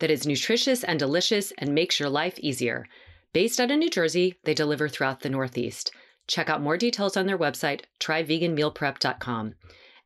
that 0.00 0.10
is 0.10 0.26
nutritious 0.26 0.84
and 0.84 0.98
delicious 0.98 1.52
and 1.58 1.74
makes 1.74 1.98
your 1.98 2.08
life 2.08 2.38
easier. 2.38 2.86
Based 3.32 3.60
out 3.60 3.70
of 3.70 3.78
New 3.78 3.90
Jersey, 3.90 4.34
they 4.44 4.54
deliver 4.54 4.88
throughout 4.88 5.20
the 5.20 5.28
Northeast. 5.28 5.92
Check 6.26 6.48
out 6.48 6.62
more 6.62 6.76
details 6.76 7.16
on 7.16 7.26
their 7.26 7.38
website, 7.38 7.82
tryveganmealprep.com. 8.00 9.54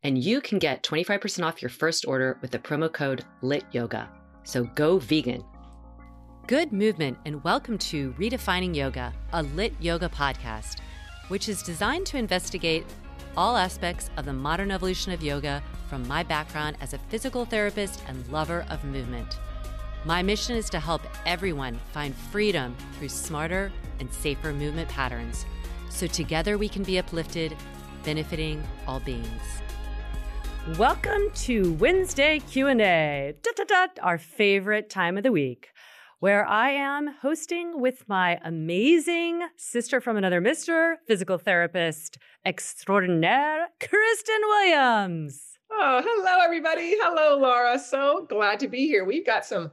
And 0.02 0.19
you 0.19 0.41
can 0.41 0.59
get 0.59 0.83
25% 0.83 1.44
off 1.44 1.62
your 1.62 1.69
first 1.69 2.06
order 2.06 2.39
with 2.42 2.50
the 2.50 2.58
promo 2.58 2.92
code 2.92 3.25
LITYOGA. 3.42 4.08
So 4.44 4.64
go 4.64 4.98
vegan. 4.98 5.44
Good 6.48 6.72
movement, 6.72 7.19
and 7.25 7.42
welcome 7.44 7.78
to 7.78 8.12
Redefining 8.14 8.75
Yoga, 8.75 9.12
a 9.33 9.44
lit 9.44 9.75
yoga 9.81 10.09
podcast, 10.09 10.81
which 11.28 11.48
is 11.48 11.62
designed 11.62 12.06
to 12.06 12.19
investigate 12.19 12.84
all 13.36 13.56
aspects 13.56 14.11
of 14.16 14.25
the 14.25 14.33
modern 14.33 14.70
evolution 14.70 15.12
of 15.12 15.22
yoga 15.22 15.62
from 15.88 16.06
my 16.09 16.22
background 16.22 16.77
as 16.81 16.94
a 16.94 16.98
physical 16.98 17.44
therapist 17.44 18.03
and 18.09 18.27
lover 18.28 18.66
of 18.69 18.83
movement. 18.84 19.38
My 20.05 20.20
mission 20.20 20.56
is 20.56 20.69
to 20.70 20.81
help 20.81 21.03
everyone 21.27 21.78
find 21.92 22.12
freedom 22.12 22.75
through 22.98 23.11
smarter 23.11 23.70
and 24.00 24.12
safer 24.12 24.53
movement 24.53 24.89
patterns 24.89 25.47
so 25.91 26.09
together 26.09 26.59
we 26.59 26.69
can 26.69 26.83
be 26.83 26.98
uplifted, 26.98 27.56
benefiting 28.03 28.64
all 28.89 28.98
beings. 28.98 29.62
Welcome 30.77 31.31
to 31.34 31.75
Wednesday 31.75 32.41
Q&A, 32.50 33.36
our 34.03 34.19
favorite 34.19 34.91
time 34.91 35.17
of 35.17 35.22
the 35.22 35.31
week, 35.31 35.69
where 36.19 36.44
I 36.44 36.70
am 36.70 37.14
hosting 37.22 37.81
with 37.81 38.09
my 38.09 38.41
amazing 38.44 39.47
sister 39.56 40.00
from 40.00 40.16
another 40.16 40.41
mister, 40.41 40.98
physical 41.06 41.39
therapist 41.39 42.19
extraordinaire, 42.44 43.69
Kristen 43.78 44.41
Williams. 44.48 45.59
Oh, 45.70 46.03
hello, 46.05 46.44
everybody. 46.44 46.97
Hello, 47.00 47.39
Lara. 47.39 47.78
So 47.78 48.27
glad 48.28 48.59
to 48.61 48.69
be 48.69 48.87
here. 48.89 49.05
We've 49.05 49.25
got 49.25 49.47
some 49.47 49.70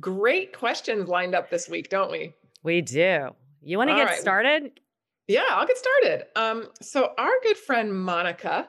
great 0.00 0.56
questions 0.56 1.08
lined 1.08 1.34
up 1.34 1.50
this 1.50 1.68
week, 1.68 1.88
don't 1.88 2.10
we? 2.10 2.34
We 2.62 2.80
do. 2.80 3.30
You 3.62 3.78
want 3.78 3.90
to 3.90 3.96
get 3.96 4.06
right. 4.06 4.20
started? 4.20 4.80
Yeah, 5.28 5.44
I'll 5.50 5.66
get 5.66 5.78
started. 5.78 6.24
Um, 6.36 6.68
so 6.80 7.12
our 7.16 7.32
good 7.42 7.56
friend 7.56 7.94
Monica 7.94 8.68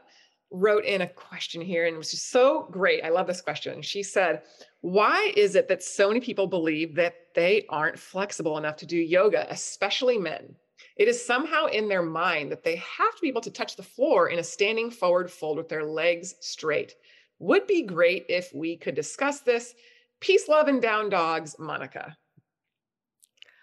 wrote 0.52 0.86
in 0.86 1.02
a 1.02 1.08
question 1.08 1.62
here 1.62 1.86
and 1.88 1.96
it 1.96 1.98
was 1.98 2.12
just 2.12 2.30
so 2.30 2.68
great. 2.70 3.04
I 3.04 3.10
love 3.10 3.26
this 3.26 3.42
question. 3.42 3.82
She 3.82 4.04
said, 4.04 4.44
Why 4.82 5.34
is 5.36 5.56
it 5.56 5.68
that 5.68 5.82
so 5.82 6.08
many 6.08 6.20
people 6.20 6.46
believe 6.46 6.96
that 6.96 7.16
they 7.34 7.66
aren't 7.70 7.98
flexible 7.98 8.58
enough 8.58 8.78
to 8.78 8.86
do 8.86 8.98
yoga, 8.98 9.48
especially 9.50 10.20
men? 10.20 10.56
It 10.96 11.08
is 11.08 11.26
somehow 11.26 11.66
in 11.66 11.90
their 11.90 12.04
mind 12.04 12.52
that 12.52 12.64
they 12.64 12.76
have 12.76 13.16
to 13.16 13.22
be 13.22 13.30
able 13.30 13.42
to 13.42 13.52
touch 13.52 13.76
the 13.76 13.84
floor 13.84 14.30
in 14.30 14.38
a 14.38 14.44
standing 14.44 14.92
forward 14.92 15.32
fold 15.32 15.58
with 15.58 15.70
their 15.70 15.84
legs 15.84 16.36
straight. 16.40 16.96
Would 17.40 17.66
be 17.66 17.82
great 17.82 18.26
if 18.30 18.54
we 18.54 18.78
could 18.78 18.94
discuss 18.94 19.42
this 19.42 19.74
Peace, 20.24 20.48
love, 20.48 20.70
and 20.70 20.82
down 20.82 21.10
dogs, 21.10 21.58
Monica. 21.60 22.16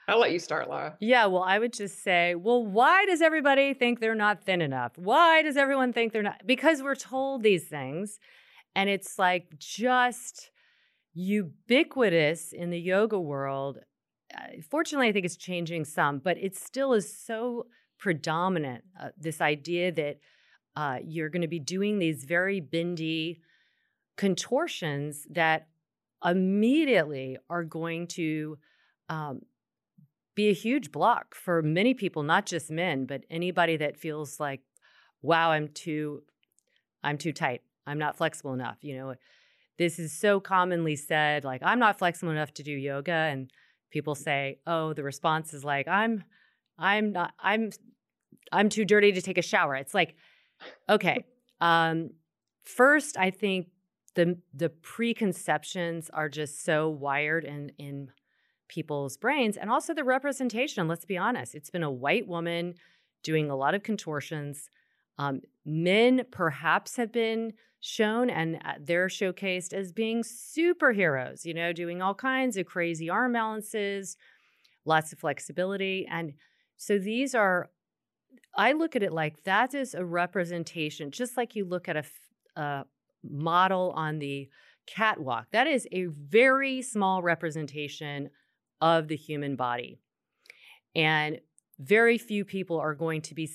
I'll 0.06 0.20
let 0.20 0.30
you 0.30 0.38
start, 0.38 0.68
Lara. 0.68 0.94
Yeah, 1.00 1.24
well, 1.24 1.42
I 1.42 1.58
would 1.58 1.72
just 1.72 2.04
say, 2.04 2.34
well, 2.34 2.62
why 2.66 3.06
does 3.06 3.22
everybody 3.22 3.72
think 3.72 3.98
they're 3.98 4.14
not 4.14 4.44
thin 4.44 4.60
enough? 4.60 4.92
Why 4.98 5.40
does 5.40 5.56
everyone 5.56 5.94
think 5.94 6.12
they're 6.12 6.22
not? 6.22 6.42
Because 6.44 6.82
we're 6.82 6.96
told 6.96 7.42
these 7.42 7.64
things. 7.64 8.18
And 8.76 8.90
it's 8.90 9.18
like 9.18 9.58
just 9.58 10.50
ubiquitous 11.14 12.52
in 12.52 12.68
the 12.68 12.78
yoga 12.78 13.18
world. 13.18 13.78
Uh, 14.36 14.60
fortunately, 14.70 15.08
I 15.08 15.12
think 15.12 15.24
it's 15.24 15.38
changing 15.38 15.86
some, 15.86 16.18
but 16.18 16.36
it 16.36 16.58
still 16.58 16.92
is 16.92 17.16
so 17.16 17.68
predominant. 17.98 18.84
Uh, 19.00 19.08
this 19.16 19.40
idea 19.40 19.92
that 19.92 20.18
uh, 20.76 20.98
you're 21.02 21.30
going 21.30 21.40
to 21.40 21.48
be 21.48 21.58
doing 21.58 21.98
these 21.98 22.24
very 22.24 22.60
bendy 22.60 23.40
contortions 24.18 25.26
that 25.30 25.68
immediately 26.24 27.38
are 27.48 27.64
going 27.64 28.06
to 28.06 28.58
um, 29.08 29.42
be 30.34 30.48
a 30.48 30.54
huge 30.54 30.92
block 30.92 31.34
for 31.34 31.62
many 31.62 31.94
people, 31.94 32.22
not 32.22 32.46
just 32.46 32.70
men, 32.70 33.06
but 33.06 33.24
anybody 33.30 33.76
that 33.76 33.96
feels 33.96 34.40
like, 34.40 34.60
wow, 35.22 35.50
I'm 35.50 35.68
too, 35.68 36.22
I'm 37.02 37.18
too 37.18 37.32
tight. 37.32 37.62
I'm 37.86 37.98
not 37.98 38.16
flexible 38.16 38.52
enough. 38.52 38.78
You 38.82 38.96
know, 38.96 39.14
this 39.78 39.98
is 39.98 40.12
so 40.12 40.40
commonly 40.40 40.96
said, 40.96 41.44
like, 41.44 41.62
I'm 41.64 41.78
not 41.78 41.98
flexible 41.98 42.32
enough 42.32 42.54
to 42.54 42.62
do 42.62 42.72
yoga. 42.72 43.12
And 43.12 43.50
people 43.90 44.14
say, 44.14 44.58
oh, 44.66 44.92
the 44.92 45.02
response 45.02 45.52
is 45.52 45.64
like, 45.64 45.88
I'm, 45.88 46.24
I'm 46.78 47.12
not, 47.12 47.32
I'm, 47.40 47.70
I'm 48.52 48.68
too 48.68 48.84
dirty 48.84 49.12
to 49.12 49.22
take 49.22 49.38
a 49.38 49.42
shower. 49.42 49.74
It's 49.74 49.94
like, 49.94 50.14
okay. 50.88 51.24
Um, 51.60 52.10
first, 52.62 53.16
I 53.18 53.30
think 53.30 53.68
the 54.14 54.38
the 54.54 54.68
preconceptions 54.68 56.10
are 56.10 56.28
just 56.28 56.64
so 56.64 56.88
wired 56.88 57.44
in 57.44 57.72
in 57.78 58.10
people's 58.68 59.16
brains 59.16 59.56
and 59.56 59.68
also 59.68 59.92
the 59.92 60.04
representation 60.04 60.86
let's 60.86 61.04
be 61.04 61.18
honest 61.18 61.54
it's 61.54 61.70
been 61.70 61.82
a 61.82 61.90
white 61.90 62.28
woman 62.28 62.74
doing 63.22 63.50
a 63.50 63.56
lot 63.56 63.74
of 63.74 63.82
contortions. 63.82 64.68
Um, 65.18 65.42
men 65.66 66.22
perhaps 66.30 66.96
have 66.96 67.12
been 67.12 67.52
shown 67.80 68.30
and 68.30 68.56
uh, 68.64 68.74
they're 68.80 69.08
showcased 69.08 69.72
as 69.72 69.90
being 69.90 70.22
superheroes 70.22 71.46
you 71.46 71.54
know 71.54 71.72
doing 71.72 72.02
all 72.02 72.14
kinds 72.14 72.58
of 72.58 72.66
crazy 72.66 73.08
arm 73.08 73.32
balances 73.32 74.18
lots 74.84 75.14
of 75.14 75.18
flexibility 75.18 76.06
and 76.10 76.34
so 76.76 76.98
these 76.98 77.34
are 77.34 77.70
i 78.54 78.72
look 78.72 78.94
at 78.96 79.02
it 79.02 79.12
like 79.12 79.42
that 79.44 79.72
is 79.72 79.94
a 79.94 80.04
representation 80.04 81.10
just 81.10 81.38
like 81.38 81.56
you 81.56 81.64
look 81.64 81.88
at 81.88 81.96
a, 81.96 82.04
a 82.60 82.84
model 83.22 83.92
on 83.96 84.18
the 84.18 84.48
catwalk. 84.86 85.46
That 85.52 85.66
is 85.66 85.86
a 85.92 86.06
very 86.06 86.82
small 86.82 87.22
representation 87.22 88.30
of 88.80 89.08
the 89.08 89.16
human 89.16 89.56
body. 89.56 89.98
And 90.94 91.40
very 91.78 92.18
few 92.18 92.44
people 92.44 92.78
are 92.78 92.94
going 92.94 93.22
to 93.22 93.34
be 93.34 93.50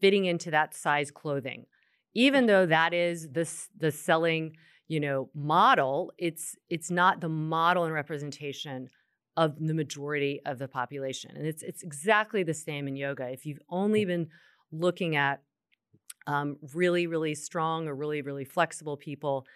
fitting 0.00 0.24
into 0.24 0.50
that 0.50 0.74
size 0.74 1.10
clothing. 1.10 1.66
Even 2.14 2.46
though 2.46 2.66
that 2.66 2.94
is 2.94 3.28
the, 3.30 3.48
the 3.76 3.92
selling, 3.92 4.56
you 4.88 4.98
know, 5.00 5.28
model, 5.34 6.12
it's 6.18 6.56
it's 6.70 6.90
not 6.90 7.20
the 7.20 7.28
model 7.28 7.84
and 7.84 7.92
representation 7.92 8.88
of 9.36 9.54
the 9.60 9.74
majority 9.74 10.40
of 10.46 10.58
the 10.58 10.66
population. 10.66 11.30
And 11.36 11.46
it's 11.46 11.62
it's 11.62 11.82
exactly 11.82 12.42
the 12.42 12.54
same 12.54 12.88
in 12.88 12.96
yoga. 12.96 13.28
If 13.28 13.44
you've 13.44 13.60
only 13.68 14.04
been 14.04 14.28
looking 14.72 15.14
at 15.14 15.42
um, 16.26 16.56
really, 16.74 17.06
really 17.06 17.34
strong 17.34 17.88
or 17.88 17.94
really, 17.94 18.22
really 18.22 18.44
flexible 18.44 18.96
people, 18.96 19.46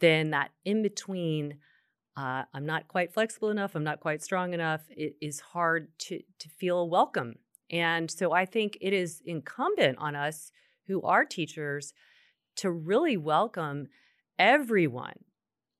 then 0.00 0.30
that 0.30 0.50
in 0.64 0.82
between, 0.82 1.58
uh, 2.16 2.44
I'm 2.52 2.66
not 2.66 2.88
quite 2.88 3.12
flexible 3.12 3.50
enough, 3.50 3.74
I'm 3.74 3.84
not 3.84 4.00
quite 4.00 4.22
strong 4.22 4.54
enough, 4.54 4.82
it 4.90 5.16
is 5.20 5.40
hard 5.40 5.88
to, 6.00 6.20
to 6.38 6.48
feel 6.48 6.88
welcome. 6.88 7.34
And 7.70 8.10
so 8.10 8.32
I 8.32 8.46
think 8.46 8.78
it 8.80 8.92
is 8.92 9.22
incumbent 9.24 9.98
on 9.98 10.14
us 10.14 10.50
who 10.86 11.02
are 11.02 11.24
teachers 11.24 11.92
to 12.56 12.70
really 12.70 13.16
welcome 13.16 13.88
everyone 14.38 15.24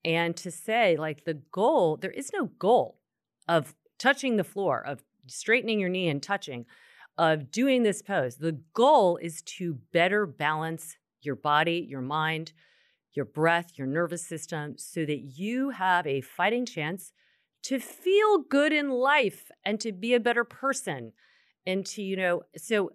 and 0.05 0.37
to 0.37 0.51
say, 0.51 0.97
like, 0.97 1.25
the 1.25 1.41
goal, 1.53 1.97
there 1.97 2.11
is 2.11 2.31
no 2.33 2.47
goal 2.59 2.99
of 3.49 3.75
touching 3.99 4.37
the 4.37 4.45
floor, 4.45 4.85
of 4.85 5.03
straightening 5.27 5.81
your 5.81 5.89
knee 5.89 6.09
and 6.09 6.23
touching 6.23 6.67
of 7.17 7.51
doing 7.51 7.83
this 7.83 8.03
pose. 8.03 8.37
The 8.37 8.61
goal 8.75 9.19
is 9.19 9.43
to 9.43 9.79
better 9.93 10.27
balance 10.27 10.97
your 11.23 11.37
body, 11.37 11.87
your 11.89 12.01
mind, 12.01 12.53
your 13.13 13.25
breath, 13.25 13.73
your 13.77 13.87
nervous 13.87 14.27
system 14.27 14.75
so 14.77 15.05
that 15.05 15.21
you 15.21 15.71
have 15.71 16.07
a 16.07 16.21
fighting 16.21 16.67
chance 16.67 17.13
to 17.63 17.79
feel 17.79 18.39
good 18.39 18.73
in 18.73 18.91
life 18.91 19.51
and 19.65 19.81
to 19.81 19.93
be 19.93 20.15
a 20.15 20.21
better 20.21 20.45
person 20.45 21.13
and 21.65 21.87
to, 21.87 22.03
you 22.03 22.17
know, 22.17 22.43
so 22.57 22.91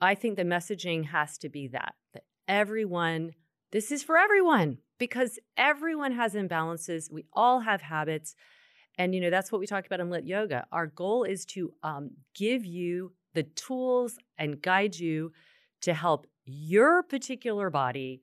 I 0.00 0.14
think 0.14 0.36
the 0.36 0.44
messaging 0.44 1.06
has 1.06 1.38
to 1.38 1.48
be 1.48 1.68
that 1.68 1.94
that 2.14 2.24
everyone 2.46 3.32
this 3.72 3.92
is 3.92 4.02
for 4.02 4.16
everyone 4.16 4.78
because 4.98 5.38
everyone 5.56 6.12
has 6.12 6.34
imbalances. 6.34 7.10
We 7.10 7.24
all 7.32 7.60
have 7.60 7.82
habits. 7.82 8.34
And, 8.98 9.14
you 9.14 9.20
know, 9.20 9.30
that's 9.30 9.52
what 9.52 9.60
we 9.60 9.66
talked 9.66 9.86
about 9.86 10.00
in 10.00 10.10
Lit 10.10 10.26
Yoga. 10.26 10.66
Our 10.72 10.88
goal 10.88 11.22
is 11.24 11.44
to 11.46 11.72
um, 11.82 12.10
give 12.34 12.64
you 12.64 13.12
the 13.34 13.42
tools 13.42 14.18
and 14.38 14.62
guide 14.62 14.96
you 14.96 15.32
to 15.82 15.94
help 15.94 16.26
your 16.44 17.02
particular 17.02 17.70
body 17.70 18.22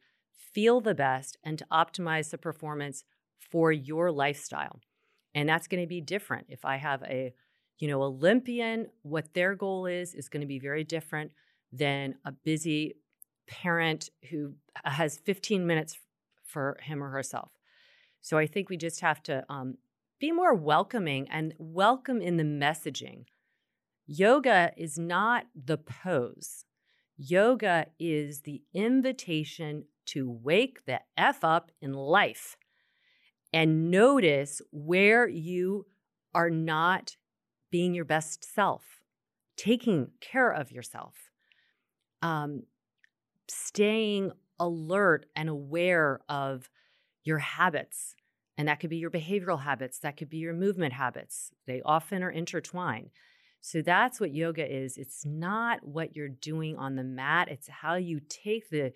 feel 0.53 0.81
the 0.81 0.95
best 0.95 1.37
and 1.43 1.57
to 1.59 1.65
optimize 1.71 2.29
the 2.29 2.37
performance 2.37 3.03
for 3.37 3.71
your 3.71 4.11
lifestyle. 4.11 4.79
And 5.33 5.47
that's 5.47 5.67
going 5.67 5.83
to 5.83 5.87
be 5.87 6.01
different. 6.01 6.47
If 6.49 6.65
I 6.65 6.77
have 6.77 7.03
a, 7.03 7.33
you 7.79 7.87
know, 7.87 8.01
Olympian, 8.01 8.87
what 9.03 9.33
their 9.33 9.55
goal 9.55 9.85
is 9.85 10.13
is 10.13 10.29
going 10.29 10.41
to 10.41 10.47
be 10.47 10.59
very 10.59 10.83
different 10.83 11.31
than 11.71 12.15
a 12.25 12.31
busy 12.31 12.95
parent 13.47 14.09
who 14.29 14.53
has 14.83 15.17
15 15.17 15.65
minutes 15.65 15.97
for 16.43 16.77
him 16.81 17.03
or 17.03 17.09
herself. 17.09 17.51
So 18.21 18.37
I 18.37 18.47
think 18.47 18.69
we 18.69 18.77
just 18.77 19.01
have 19.01 19.21
to 19.23 19.45
um, 19.49 19.77
be 20.19 20.31
more 20.31 20.53
welcoming 20.53 21.27
and 21.29 21.53
welcome 21.57 22.21
in 22.21 22.37
the 22.37 22.43
messaging. 22.43 23.25
Yoga 24.07 24.71
is 24.77 24.97
not 24.97 25.45
the 25.53 25.77
pose. 25.77 26.63
Yoga 27.17 27.87
is 27.99 28.41
the 28.41 28.63
invitation 28.73 29.85
to 30.05 30.29
wake 30.29 30.85
the 30.85 31.01
F 31.17 31.43
up 31.43 31.71
in 31.81 31.93
life 31.93 32.55
and 33.53 33.91
notice 33.91 34.61
where 34.71 35.27
you 35.27 35.85
are 36.33 36.49
not 36.49 37.17
being 37.69 37.93
your 37.93 38.05
best 38.05 38.45
self, 38.45 39.01
taking 39.57 40.11
care 40.21 40.51
of 40.51 40.71
yourself. 40.71 41.15
Um, 42.21 42.63
staying 43.49 44.31
alert 44.59 45.25
and 45.35 45.49
aware 45.49 46.21
of 46.29 46.69
your 47.23 47.39
habits. 47.39 48.15
And 48.57 48.67
that 48.67 48.79
could 48.79 48.89
be 48.89 48.97
your 48.97 49.11
behavioral 49.11 49.61
habits, 49.61 49.99
that 49.99 50.17
could 50.17 50.29
be 50.29 50.37
your 50.37 50.53
movement 50.53 50.93
habits. 50.93 51.51
They 51.67 51.81
often 51.83 52.23
are 52.23 52.31
intertwined. 52.31 53.11
So 53.67 53.81
that's 53.81 54.21
what 54.21 54.33
yoga 54.33 54.65
is. 54.65 54.97
It's 54.97 55.25
not 55.25 55.85
what 55.85 56.15
you're 56.15 56.29
doing 56.29 56.77
on 56.77 56.95
the 56.95 57.03
mat, 57.03 57.49
it's 57.49 57.67
how 57.67 57.95
you 57.95 58.21
take 58.21 58.69
the 58.69 58.93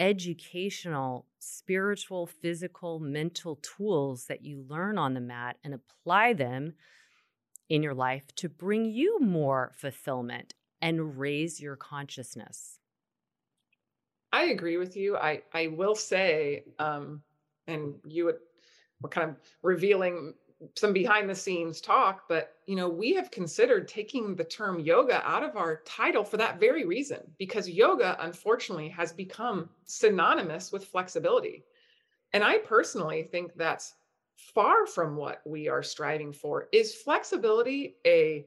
educational, 0.00 1.26
spiritual, 1.38 2.26
physical, 2.26 3.00
mental 3.00 3.56
tools 3.56 4.28
that 4.28 4.42
you 4.42 4.64
learn 4.66 4.96
on 4.96 5.12
the 5.12 5.20
mat 5.20 5.58
and 5.62 5.74
apply 5.74 6.32
them 6.32 6.72
in 7.68 7.82
your 7.82 7.92
life 7.92 8.34
to 8.36 8.48
bring 8.48 8.86
you 8.86 9.20
more 9.20 9.72
fulfillment 9.76 10.54
and 10.80 11.18
raise 11.18 11.60
your 11.60 11.76
consciousness. 11.76 12.78
I 14.32 14.44
agree 14.44 14.78
with 14.78 14.96
you. 14.96 15.18
I 15.18 15.42
I 15.52 15.66
will 15.66 15.96
say, 15.96 16.64
um, 16.78 17.22
and 17.66 18.00
you 18.06 18.24
would, 18.24 18.38
were 19.02 19.10
kind 19.10 19.28
of 19.28 19.36
revealing 19.62 20.32
some 20.76 20.92
behind 20.92 21.28
the 21.28 21.34
scenes 21.34 21.80
talk, 21.80 22.24
but 22.28 22.56
you 22.66 22.76
know, 22.76 22.88
we 22.88 23.14
have 23.14 23.30
considered 23.30 23.88
taking 23.88 24.34
the 24.34 24.44
term 24.44 24.80
yoga 24.80 25.26
out 25.28 25.42
of 25.42 25.56
our 25.56 25.82
title 25.84 26.24
for 26.24 26.36
that 26.36 26.60
very 26.60 26.84
reason, 26.84 27.20
because 27.38 27.68
yoga, 27.68 28.16
unfortunately, 28.20 28.88
has 28.88 29.12
become 29.12 29.68
synonymous 29.84 30.72
with 30.72 30.84
flexibility. 30.84 31.64
And 32.32 32.42
I 32.42 32.58
personally 32.58 33.22
think 33.22 33.52
that's 33.54 33.94
far 34.36 34.86
from 34.86 35.16
what 35.16 35.42
we 35.44 35.68
are 35.68 35.82
striving 35.82 36.32
for. 36.32 36.68
Is 36.72 36.94
flexibility 36.94 37.96
a 38.06 38.46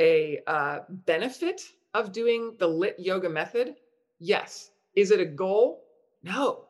a 0.00 0.40
uh, 0.46 0.80
benefit 0.88 1.62
of 1.94 2.12
doing 2.12 2.56
the 2.58 2.66
lit 2.66 2.98
yoga 2.98 3.28
method? 3.28 3.76
Yes. 4.18 4.70
Is 4.94 5.10
it 5.10 5.20
a 5.20 5.24
goal? 5.24 5.84
No. 6.22 6.63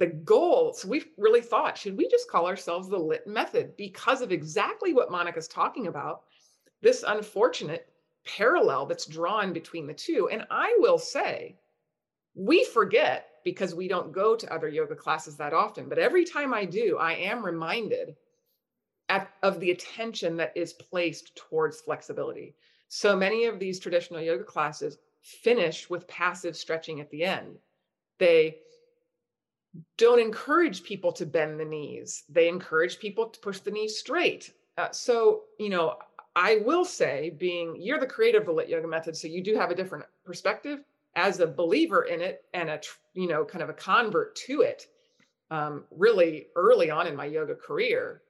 The 0.00 0.06
goal, 0.06 0.72
so 0.72 0.88
we've 0.88 1.08
really 1.18 1.42
thought, 1.42 1.76
should 1.76 1.94
we 1.94 2.08
just 2.08 2.30
call 2.30 2.46
ourselves 2.46 2.88
the 2.88 2.98
lit 2.98 3.26
method 3.26 3.76
because 3.76 4.22
of 4.22 4.32
exactly 4.32 4.94
what 4.94 5.10
Monica's 5.10 5.46
talking 5.46 5.88
about? 5.88 6.22
This 6.80 7.04
unfortunate 7.06 7.86
parallel 8.24 8.86
that's 8.86 9.04
drawn 9.04 9.52
between 9.52 9.86
the 9.86 9.92
two. 9.92 10.30
And 10.32 10.46
I 10.50 10.74
will 10.78 10.96
say, 10.96 11.54
we 12.34 12.64
forget 12.64 13.26
because 13.44 13.74
we 13.74 13.88
don't 13.88 14.10
go 14.10 14.34
to 14.34 14.50
other 14.50 14.70
yoga 14.70 14.96
classes 14.96 15.36
that 15.36 15.52
often. 15.52 15.86
But 15.86 15.98
every 15.98 16.24
time 16.24 16.54
I 16.54 16.64
do, 16.64 16.96
I 16.96 17.12
am 17.16 17.44
reminded 17.44 18.16
at, 19.10 19.30
of 19.42 19.60
the 19.60 19.70
attention 19.70 20.34
that 20.38 20.56
is 20.56 20.72
placed 20.72 21.36
towards 21.36 21.82
flexibility. 21.82 22.54
So 22.88 23.14
many 23.14 23.44
of 23.44 23.58
these 23.58 23.78
traditional 23.78 24.22
yoga 24.22 24.44
classes 24.44 24.96
finish 25.20 25.90
with 25.90 26.08
passive 26.08 26.56
stretching 26.56 27.00
at 27.02 27.10
the 27.10 27.24
end. 27.24 27.58
They 28.18 28.60
don't 29.96 30.20
encourage 30.20 30.82
people 30.82 31.12
to 31.12 31.26
bend 31.26 31.60
the 31.60 31.64
knees. 31.64 32.24
They 32.28 32.48
encourage 32.48 32.98
people 32.98 33.26
to 33.26 33.40
push 33.40 33.60
the 33.60 33.70
knees 33.70 33.98
straight. 33.98 34.52
Uh, 34.78 34.90
so, 34.90 35.42
you 35.58 35.68
know, 35.68 35.96
I 36.36 36.62
will 36.64 36.84
say, 36.84 37.30
being 37.38 37.76
you're 37.78 38.00
the 38.00 38.06
creator 38.06 38.38
of 38.38 38.46
the 38.46 38.52
lit 38.52 38.68
yoga 38.68 38.88
method, 38.88 39.16
so 39.16 39.28
you 39.28 39.42
do 39.42 39.56
have 39.56 39.70
a 39.70 39.74
different 39.74 40.04
perspective 40.24 40.80
as 41.16 41.40
a 41.40 41.46
believer 41.46 42.04
in 42.04 42.20
it 42.20 42.44
and 42.54 42.68
a, 42.70 42.80
you 43.14 43.28
know, 43.28 43.44
kind 43.44 43.62
of 43.62 43.68
a 43.68 43.74
convert 43.74 44.36
to 44.36 44.62
it. 44.62 44.86
Um, 45.52 45.84
really 45.90 46.46
early 46.54 46.90
on 46.90 47.08
in 47.08 47.16
my 47.16 47.24
yoga 47.24 47.56
career, 47.56 48.22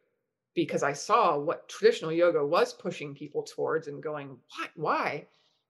because 0.54 0.82
I 0.82 0.94
saw 0.94 1.36
what 1.36 1.68
traditional 1.68 2.10
yoga 2.12 2.44
was 2.44 2.72
pushing 2.72 3.14
people 3.14 3.42
towards 3.42 3.88
and 3.88 4.02
going, 4.02 4.38
why? 4.56 4.66
Why? 4.74 5.26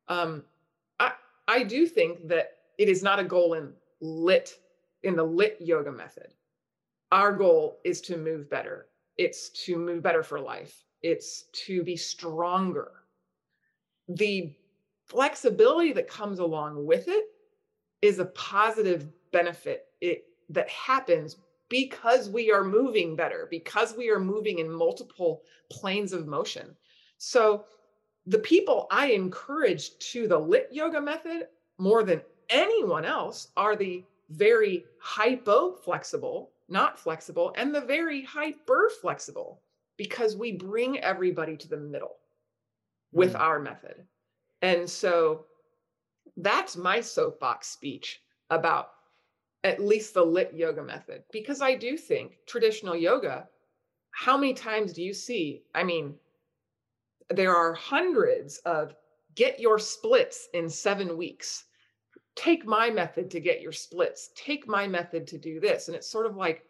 Um, 0.07 0.45
I 1.01 1.13
I 1.49 1.65
do 1.65 1.87
think 1.87 2.29
that 2.29 2.59
it 2.79 2.89
is 2.89 3.03
not 3.03 3.19
a 3.19 3.25
goal 3.25 3.55
in 3.55 3.73
lit 4.01 4.61
in 5.03 5.17
the 5.17 5.25
lit 5.25 5.57
yoga 5.61 5.93
method. 5.93 6.29
Our 7.13 7.33
goal 7.33 7.81
is 7.85 8.01
to 8.03 8.17
move 8.17 8.49
better. 8.49 8.87
It's 9.17 9.51
to 9.65 9.77
move 9.77 10.03
better 10.03 10.23
for 10.23 10.41
life. 10.41 10.85
It's 11.03 11.45
to 11.67 11.83
be 11.83 11.97
stronger. 11.97 12.93
The 14.09 14.55
flexibility 15.07 15.93
that 15.93 16.09
comes 16.09 16.39
along 16.39 16.85
with 16.87 17.09
it 17.09 17.25
is 18.03 18.19
a 18.19 18.27
positive 18.27 19.09
benefit 19.33 19.87
it, 20.01 20.25
that 20.49 20.69
happens 20.69 21.37
because 21.69 22.29
we 22.29 22.51
are 22.51 22.65
moving 22.65 23.15
better, 23.15 23.47
because 23.51 23.97
we 23.97 24.11
are 24.11 24.19
moving 24.19 24.59
in 24.59 24.71
multiple 24.71 25.43
planes 25.71 26.13
of 26.13 26.27
motion. 26.27 26.77
So 27.19 27.65
the 28.27 28.39
people 28.39 28.87
I 28.91 29.09
encourage 29.09 29.97
to 30.13 30.27
the 30.27 30.39
lit 30.39 30.69
yoga 30.73 31.01
method 31.01 31.49
more 31.79 32.03
than 32.03 32.23
anyone 32.49 33.05
else 33.05 33.49
are 33.57 33.77
the 33.77 34.05
very 34.31 34.85
hypo 35.01 35.73
flexible, 35.73 36.53
not 36.69 36.99
flexible, 36.99 37.53
and 37.57 37.75
the 37.75 37.81
very 37.81 38.23
hyper 38.23 38.91
flexible 39.01 39.63
because 39.97 40.37
we 40.37 40.53
bring 40.53 40.99
everybody 41.01 41.57
to 41.57 41.69
the 41.69 41.77
middle 41.77 42.17
with 43.13 43.35
mm. 43.35 43.41
our 43.41 43.59
method. 43.59 44.07
And 44.63 44.89
so 44.89 45.47
that's 46.37 46.77
my 46.77 47.01
soapbox 47.01 47.69
speech 47.69 48.23
about 48.51 48.93
at 49.65 49.81
least 49.81 50.15
the 50.15 50.25
lit 50.25 50.55
yoga 50.55 50.83
method 50.83 51.23
because 51.33 51.61
I 51.61 51.75
do 51.75 51.97
think 51.97 52.39
traditional 52.47 52.97
yoga 52.97 53.47
how 54.13 54.37
many 54.37 54.55
times 54.55 54.95
do 54.95 55.03
you 55.03 55.13
see 55.13 55.63
I 55.75 55.85
mean 55.85 56.15
there 57.29 57.55
are 57.55 57.75
hundreds 57.75 58.59
of 58.59 58.95
get 59.35 59.61
your 59.61 59.79
splits 59.79 60.49
in 60.55 60.69
seven 60.69 61.17
weeks. 61.17 61.65
Take 62.37 62.65
my 62.67 62.91
method 62.91 63.31
to 63.31 63.41
get 63.41 63.61
your 63.61 63.73
splits. 63.73 64.31
Take 64.35 64.67
my 64.69 64.87
method 64.87 65.27
to 65.29 65.39
do 65.39 65.61
this. 65.61 65.89
And 65.89 65.97
it's 65.97 66.11
sort 66.11 66.27
of 66.27 66.37
like, 66.37 66.65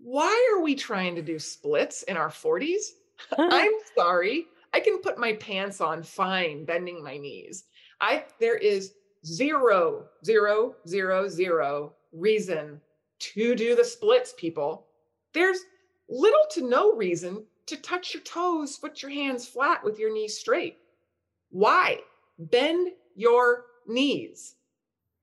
why 0.00 0.52
are 0.54 0.62
we 0.62 0.74
trying 0.74 1.14
to 1.16 1.22
do 1.22 1.38
splits 1.38 2.04
in 2.04 2.16
our 2.16 2.28
40s? 2.28 2.82
I'm 3.38 3.72
sorry. 3.96 4.46
I 4.72 4.80
can 4.80 4.98
put 5.00 5.18
my 5.18 5.32
pants 5.34 5.80
on 5.80 6.02
fine, 6.02 6.64
bending 6.64 7.02
my 7.02 7.16
knees. 7.16 7.64
I 8.00 8.24
there 8.38 8.56
is 8.56 8.94
zero, 9.24 10.06
zero, 10.24 10.76
zero, 10.86 11.28
zero 11.28 11.94
reason 12.12 12.80
to 13.18 13.54
do 13.54 13.74
the 13.74 13.84
splits, 13.84 14.34
people. 14.36 14.86
There's 15.32 15.58
little 16.08 16.44
to 16.52 16.68
no 16.68 16.94
reason 16.94 17.44
to 17.66 17.76
touch 17.76 18.14
your 18.14 18.22
toes, 18.22 18.78
put 18.78 19.02
your 19.02 19.10
hands 19.10 19.46
flat 19.46 19.82
with 19.84 19.98
your 19.98 20.12
knees 20.12 20.38
straight. 20.38 20.78
Why? 21.50 22.00
Bend 22.38 22.90
your 23.14 23.64
knees. 23.86 24.54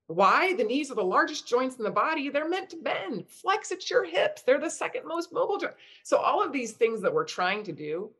Why? 0.07 0.53
The 0.53 0.63
knees 0.63 0.91
are 0.91 0.95
the 0.95 1.03
largest 1.03 1.47
joints 1.47 1.77
in 1.77 1.83
the 1.83 1.91
body. 1.91 2.29
They're 2.29 2.47
meant 2.49 2.69
to 2.71 2.77
bend. 2.77 3.25
Flex 3.27 3.71
at 3.71 3.89
your 3.89 4.03
hips. 4.03 4.43
They're 4.43 4.59
the 4.59 4.69
second 4.69 5.05
most 5.07 5.33
mobile 5.33 5.57
joint. 5.57 5.73
So, 6.03 6.17
all 6.17 6.43
of 6.43 6.51
these 6.51 6.73
things 6.73 7.01
that 7.01 7.13
we're 7.13 7.25
trying 7.25 7.63
to 7.63 7.71
do 7.73 8.11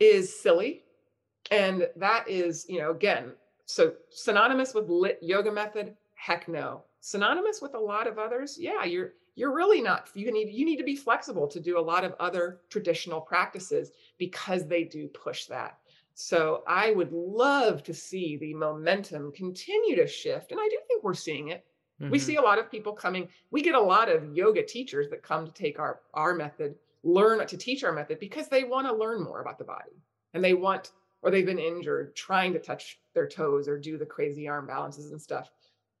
is 0.00 0.40
silly. 0.40 0.84
And 1.50 1.88
that 1.96 2.28
is, 2.28 2.66
you 2.68 2.78
know, 2.78 2.90
again, 2.90 3.32
so 3.66 3.94
synonymous 4.10 4.74
with 4.74 4.88
lit 4.88 5.18
yoga 5.22 5.52
method? 5.52 5.96
Heck 6.14 6.48
no. 6.48 6.84
Synonymous 7.00 7.60
with 7.60 7.74
a 7.74 7.78
lot 7.78 8.06
of 8.06 8.18
others? 8.18 8.56
Yeah, 8.58 8.84
you're 8.84 9.12
you're 9.36 9.54
really 9.54 9.80
not 9.80 10.08
you 10.14 10.30
need 10.32 10.50
you 10.52 10.64
need 10.64 10.76
to 10.76 10.84
be 10.84 10.96
flexible 10.96 11.46
to 11.48 11.60
do 11.60 11.78
a 11.78 11.80
lot 11.80 12.04
of 12.04 12.14
other 12.20 12.60
traditional 12.70 13.20
practices 13.20 13.90
because 14.18 14.66
they 14.66 14.84
do 14.84 15.08
push 15.08 15.46
that 15.46 15.78
So 16.14 16.62
I 16.68 16.92
would 16.92 17.12
love 17.12 17.82
to 17.84 17.94
see 17.94 18.36
the 18.36 18.54
momentum 18.54 19.32
continue 19.32 19.96
to 19.96 20.06
shift. 20.06 20.52
And 20.52 20.60
I 20.60 20.68
do 20.70 20.78
think 20.86 20.93
we're 21.04 21.14
seeing 21.14 21.48
it. 21.48 21.64
Mm-hmm. 22.00 22.10
We 22.10 22.18
see 22.18 22.36
a 22.36 22.42
lot 22.42 22.58
of 22.58 22.70
people 22.70 22.92
coming. 22.92 23.28
We 23.50 23.62
get 23.62 23.74
a 23.74 23.80
lot 23.80 24.08
of 24.08 24.34
yoga 24.36 24.64
teachers 24.64 25.08
that 25.10 25.22
come 25.22 25.46
to 25.46 25.52
take 25.52 25.78
our, 25.78 26.00
our 26.14 26.34
method, 26.34 26.74
learn 27.04 27.46
to 27.46 27.56
teach 27.56 27.84
our 27.84 27.92
method 27.92 28.18
because 28.18 28.48
they 28.48 28.64
want 28.64 28.88
to 28.88 28.94
learn 28.94 29.22
more 29.22 29.40
about 29.40 29.58
the 29.58 29.64
body 29.64 30.02
and 30.32 30.42
they 30.42 30.54
want, 30.54 30.90
or 31.22 31.30
they've 31.30 31.46
been 31.46 31.58
injured 31.58 32.16
trying 32.16 32.52
to 32.52 32.58
touch 32.58 32.98
their 33.14 33.28
toes 33.28 33.68
or 33.68 33.78
do 33.78 33.96
the 33.96 34.06
crazy 34.06 34.48
arm 34.48 34.66
balances 34.66 35.12
and 35.12 35.22
stuff. 35.22 35.50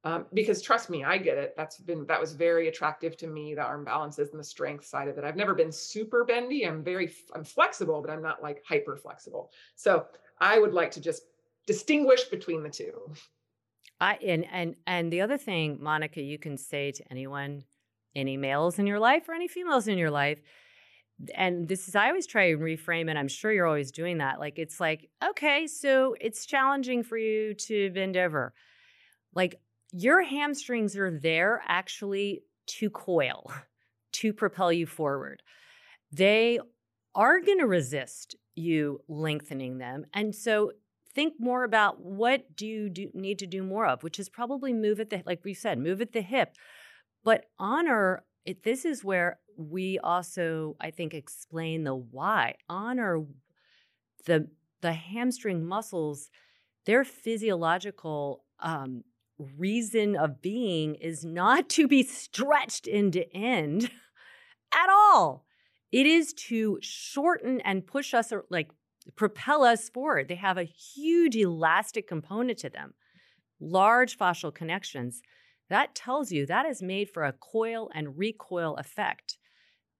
Um, 0.02 0.26
because 0.34 0.60
trust 0.60 0.90
me, 0.90 1.02
I 1.02 1.16
get 1.16 1.38
it. 1.38 1.54
That's 1.56 1.78
been 1.78 2.04
that 2.06 2.20
was 2.20 2.34
very 2.34 2.68
attractive 2.68 3.16
to 3.18 3.26
me, 3.26 3.54
the 3.54 3.62
arm 3.62 3.84
balances 3.84 4.30
and 4.30 4.38
the 4.38 4.44
strength 4.44 4.84
side 4.84 5.08
of 5.08 5.16
it. 5.16 5.24
I've 5.24 5.36
never 5.36 5.54
been 5.54 5.72
super 5.72 6.24
bendy. 6.24 6.66
I'm 6.66 6.84
very 6.84 7.10
I'm 7.34 7.44
flexible, 7.44 8.02
but 8.02 8.10
I'm 8.10 8.20
not 8.20 8.42
like 8.42 8.62
hyper 8.68 8.96
flexible. 8.96 9.50
So 9.76 10.06
I 10.40 10.58
would 10.58 10.74
like 10.74 10.90
to 10.92 11.00
just 11.00 11.22
distinguish 11.66 12.24
between 12.24 12.62
the 12.62 12.68
two. 12.68 12.92
I 14.00 14.14
and 14.16 14.46
and 14.50 14.76
and 14.86 15.12
the 15.12 15.20
other 15.20 15.38
thing, 15.38 15.78
Monica, 15.80 16.20
you 16.20 16.38
can 16.38 16.56
say 16.56 16.92
to 16.92 17.04
anyone, 17.10 17.64
any 18.14 18.36
males 18.36 18.78
in 18.78 18.86
your 18.86 18.98
life 18.98 19.28
or 19.28 19.34
any 19.34 19.48
females 19.48 19.88
in 19.88 19.98
your 19.98 20.10
life, 20.10 20.40
and 21.34 21.68
this 21.68 21.88
is 21.88 21.94
I 21.94 22.08
always 22.08 22.26
try 22.26 22.44
and 22.50 22.60
reframe 22.60 23.10
it. 23.10 23.16
I'm 23.16 23.28
sure 23.28 23.52
you're 23.52 23.66
always 23.66 23.92
doing 23.92 24.18
that. 24.18 24.40
Like 24.40 24.58
it's 24.58 24.80
like, 24.80 25.10
okay, 25.30 25.66
so 25.66 26.16
it's 26.20 26.46
challenging 26.46 27.02
for 27.02 27.16
you 27.16 27.54
to 27.54 27.90
bend 27.90 28.16
over. 28.16 28.52
Like 29.34 29.60
your 29.92 30.22
hamstrings 30.22 30.96
are 30.96 31.10
there 31.10 31.62
actually 31.66 32.42
to 32.66 32.90
coil, 32.90 33.50
to 34.12 34.32
propel 34.32 34.72
you 34.72 34.86
forward. 34.86 35.42
They 36.10 36.58
are 37.14 37.40
going 37.40 37.58
to 37.58 37.66
resist 37.66 38.34
you 38.56 39.00
lengthening 39.08 39.78
them. 39.78 40.04
And 40.12 40.34
so 40.34 40.72
think 41.14 41.34
more 41.38 41.64
about 41.64 42.00
what 42.00 42.56
do 42.56 42.66
you 42.66 42.88
do, 42.88 43.10
need 43.14 43.38
to 43.38 43.46
do 43.46 43.62
more 43.62 43.86
of, 43.86 44.02
which 44.02 44.18
is 44.18 44.28
probably 44.28 44.72
move 44.72 45.00
at 45.00 45.10
the 45.10 45.22
like 45.26 45.44
we 45.44 45.54
said, 45.54 45.78
move 45.78 46.00
at 46.00 46.12
the 46.12 46.20
hip. 46.22 46.54
But 47.22 47.46
honor 47.58 48.24
it, 48.44 48.62
this 48.62 48.84
is 48.84 49.02
where 49.02 49.38
we 49.56 49.98
also 49.98 50.76
I 50.80 50.90
think 50.90 51.14
explain 51.14 51.84
the 51.84 51.94
why. 51.94 52.56
Honor 52.68 53.24
the 54.26 54.48
the 54.80 54.92
hamstring 54.92 55.64
muscles, 55.64 56.30
their 56.84 57.04
physiological 57.04 58.44
um, 58.60 59.02
reason 59.38 60.16
of 60.16 60.42
being 60.42 60.94
is 60.96 61.24
not 61.24 61.68
to 61.70 61.88
be 61.88 62.02
stretched 62.02 62.86
end 62.88 63.12
to 63.14 63.32
end 63.36 63.90
at 64.74 64.88
all. 64.90 65.44
It 65.92 66.06
is 66.06 66.32
to 66.48 66.78
shorten 66.82 67.60
and 67.60 67.86
push 67.86 68.14
us 68.14 68.32
or 68.32 68.44
like 68.50 68.70
propel 69.16 69.64
us 69.64 69.88
forward. 69.88 70.28
They 70.28 70.34
have 70.36 70.58
a 70.58 70.64
huge 70.64 71.36
elastic 71.36 72.06
component 72.06 72.58
to 72.58 72.70
them, 72.70 72.94
large 73.60 74.16
fascial 74.16 74.54
connections. 74.54 75.22
That 75.68 75.94
tells 75.94 76.32
you 76.32 76.46
that 76.46 76.66
is 76.66 76.82
made 76.82 77.10
for 77.10 77.24
a 77.24 77.32
coil 77.32 77.90
and 77.94 78.18
recoil 78.18 78.76
effect 78.76 79.38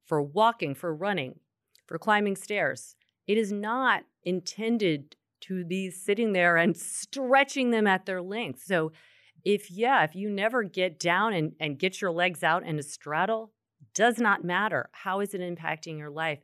for 0.07 0.23
walking, 0.23 0.75
for 0.75 0.95
running, 0.95 1.41
for 1.87 1.99
climbing 1.99 2.37
stairs. 2.37 2.97
It 3.27 3.39
is 3.39 3.51
not 3.53 4.05
intended 4.23 5.17
to 5.43 5.65
be 5.65 5.91
sitting 5.91 6.33
there 6.33 6.57
and 6.57 6.77
stretching 6.77 7.71
them 7.71 7.87
at 7.87 8.07
their 8.07 8.23
length. 8.23 8.63
So 8.65 8.93
if 9.45 9.71
yeah 9.71 10.03
if 10.05 10.15
you 10.15 10.31
never 10.31 10.63
get 10.63 10.99
down 10.99 11.33
and, 11.33 11.53
and 11.61 11.79
get 11.79 12.01
your 12.01 12.11
legs 12.11 12.43
out 12.43 12.65
in 12.65 12.79
a 12.79 12.83
straddle 12.83 13.53
does 13.95 14.19
not 14.19 14.45
matter 14.45 14.89
how 14.93 15.21
is 15.21 15.35
it 15.35 15.41
impacting 15.41 15.99
your 15.99 16.11
life 16.11 16.41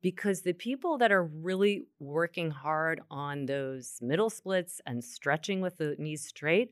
because 0.00 0.42
the 0.42 0.52
people 0.52 0.98
that 0.98 1.12
are 1.12 1.24
really 1.24 1.86
working 1.98 2.50
hard 2.50 3.00
on 3.10 3.46
those 3.46 3.98
middle 4.00 4.30
splits 4.30 4.80
and 4.86 5.02
stretching 5.02 5.60
with 5.60 5.76
the 5.78 5.96
knees 5.98 6.24
straight 6.24 6.70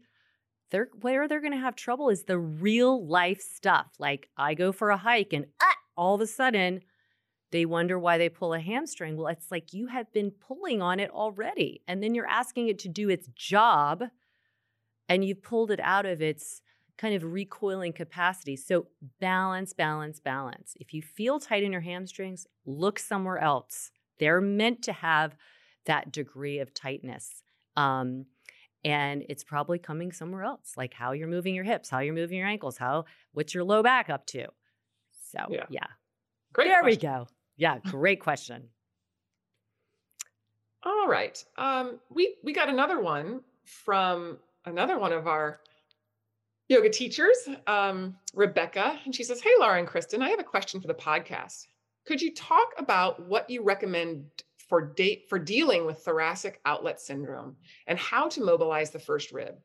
they're 0.70 0.88
where 1.00 1.28
they're 1.28 1.40
going 1.40 1.52
to 1.52 1.58
have 1.58 1.76
trouble 1.76 2.10
is 2.10 2.24
the 2.24 2.38
real 2.38 3.06
life 3.06 3.40
stuff. 3.40 3.86
Like 3.98 4.28
i 4.36 4.54
go 4.54 4.72
for 4.72 4.90
a 4.90 4.96
hike 4.96 5.32
and 5.32 5.46
ah, 5.62 5.76
all 5.96 6.14
of 6.14 6.20
a 6.20 6.26
sudden 6.26 6.80
they 7.52 7.64
wonder 7.64 7.98
why 7.98 8.18
they 8.18 8.28
pull 8.28 8.54
a 8.54 8.60
hamstring. 8.60 9.16
Well 9.16 9.28
it's 9.28 9.50
like 9.50 9.72
you 9.72 9.86
have 9.86 10.12
been 10.12 10.30
pulling 10.30 10.82
on 10.82 11.00
it 11.00 11.10
already 11.10 11.82
and 11.86 12.02
then 12.02 12.14
you're 12.14 12.26
asking 12.26 12.68
it 12.68 12.78
to 12.80 12.88
do 12.88 13.08
its 13.08 13.28
job 13.34 14.04
and 15.08 15.24
you've 15.24 15.42
pulled 15.42 15.70
it 15.70 15.80
out 15.80 16.06
of 16.06 16.20
its 16.20 16.62
kind 16.98 17.14
of 17.14 17.24
recoiling 17.24 17.92
capacity. 17.92 18.56
So 18.56 18.86
balance, 19.20 19.72
balance, 19.72 20.20
balance. 20.20 20.74
If 20.80 20.94
you 20.94 21.02
feel 21.02 21.38
tight 21.38 21.62
in 21.62 21.72
your 21.72 21.80
hamstrings, 21.82 22.46
look 22.64 22.98
somewhere 22.98 23.38
else. 23.38 23.90
They're 24.18 24.40
meant 24.40 24.82
to 24.84 24.92
have 24.92 25.36
that 25.84 26.12
degree 26.12 26.58
of 26.58 26.72
tightness. 26.72 27.42
Um, 27.76 28.26
and 28.84 29.24
it's 29.28 29.44
probably 29.44 29.78
coming 29.78 30.12
somewhere 30.12 30.44
else, 30.44 30.74
like 30.76 30.94
how 30.94 31.12
you're 31.12 31.28
moving 31.28 31.54
your 31.54 31.64
hips, 31.64 31.90
how 31.90 31.98
you're 31.98 32.14
moving 32.14 32.38
your 32.38 32.46
ankles, 32.46 32.78
how 32.78 33.04
what's 33.32 33.52
your 33.52 33.64
low 33.64 33.82
back 33.82 34.08
up 34.08 34.26
to. 34.26 34.46
So 35.32 35.40
yeah, 35.50 35.64
yeah. 35.68 35.86
great. 36.52 36.68
There 36.68 36.82
question. 36.82 37.00
we 37.00 37.14
go. 37.16 37.28
Yeah, 37.56 37.78
great 37.78 38.20
question. 38.20 38.68
All 40.84 41.08
right, 41.08 41.42
um, 41.58 41.98
we 42.10 42.36
we 42.44 42.52
got 42.52 42.68
another 42.68 43.00
one 43.00 43.40
from 43.64 44.38
another 44.66 45.00
one 45.00 45.12
of 45.12 45.26
our 45.26 45.60
yoga 46.68 46.90
teachers, 46.90 47.48
um, 47.66 48.16
Rebecca, 48.34 48.98
and 49.04 49.14
she 49.14 49.24
says, 49.24 49.40
Hey, 49.40 49.50
Lara 49.58 49.78
and 49.78 49.86
Kristen, 49.86 50.22
I 50.22 50.30
have 50.30 50.40
a 50.40 50.44
question 50.44 50.80
for 50.80 50.88
the 50.88 50.94
podcast. 50.94 51.66
Could 52.06 52.20
you 52.20 52.34
talk 52.34 52.72
about 52.78 53.26
what 53.26 53.48
you 53.50 53.62
recommend 53.62 54.26
for 54.68 54.80
date 54.80 55.26
for 55.28 55.38
dealing 55.38 55.86
with 55.86 55.98
thoracic 55.98 56.60
outlet 56.64 57.00
syndrome 57.00 57.56
and 57.86 57.98
how 57.98 58.28
to 58.28 58.44
mobilize 58.44 58.90
the 58.90 58.98
first 58.98 59.32
rib, 59.32 59.56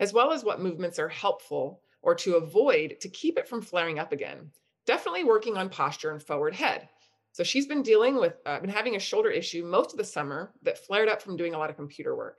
as 0.00 0.12
well 0.12 0.32
as 0.32 0.44
what 0.44 0.60
movements 0.60 0.98
are 0.98 1.08
helpful 1.08 1.80
or 2.02 2.14
to 2.14 2.36
avoid 2.36 2.96
to 3.00 3.08
keep 3.08 3.38
it 3.38 3.48
from 3.48 3.62
flaring 3.62 3.98
up 3.98 4.12
again? 4.12 4.50
Definitely 4.86 5.24
working 5.24 5.56
on 5.56 5.68
posture 5.68 6.10
and 6.10 6.22
forward 6.22 6.54
head. 6.54 6.88
So 7.32 7.44
she's 7.44 7.66
been 7.66 7.82
dealing 7.82 8.16
with, 8.16 8.34
uh, 8.46 8.58
been 8.58 8.70
having 8.70 8.96
a 8.96 9.00
shoulder 9.00 9.30
issue 9.30 9.64
most 9.64 9.92
of 9.92 9.98
the 9.98 10.04
summer 10.04 10.52
that 10.62 10.78
flared 10.78 11.08
up 11.08 11.22
from 11.22 11.36
doing 11.36 11.54
a 11.54 11.58
lot 11.58 11.70
of 11.70 11.76
computer 11.76 12.16
work. 12.16 12.38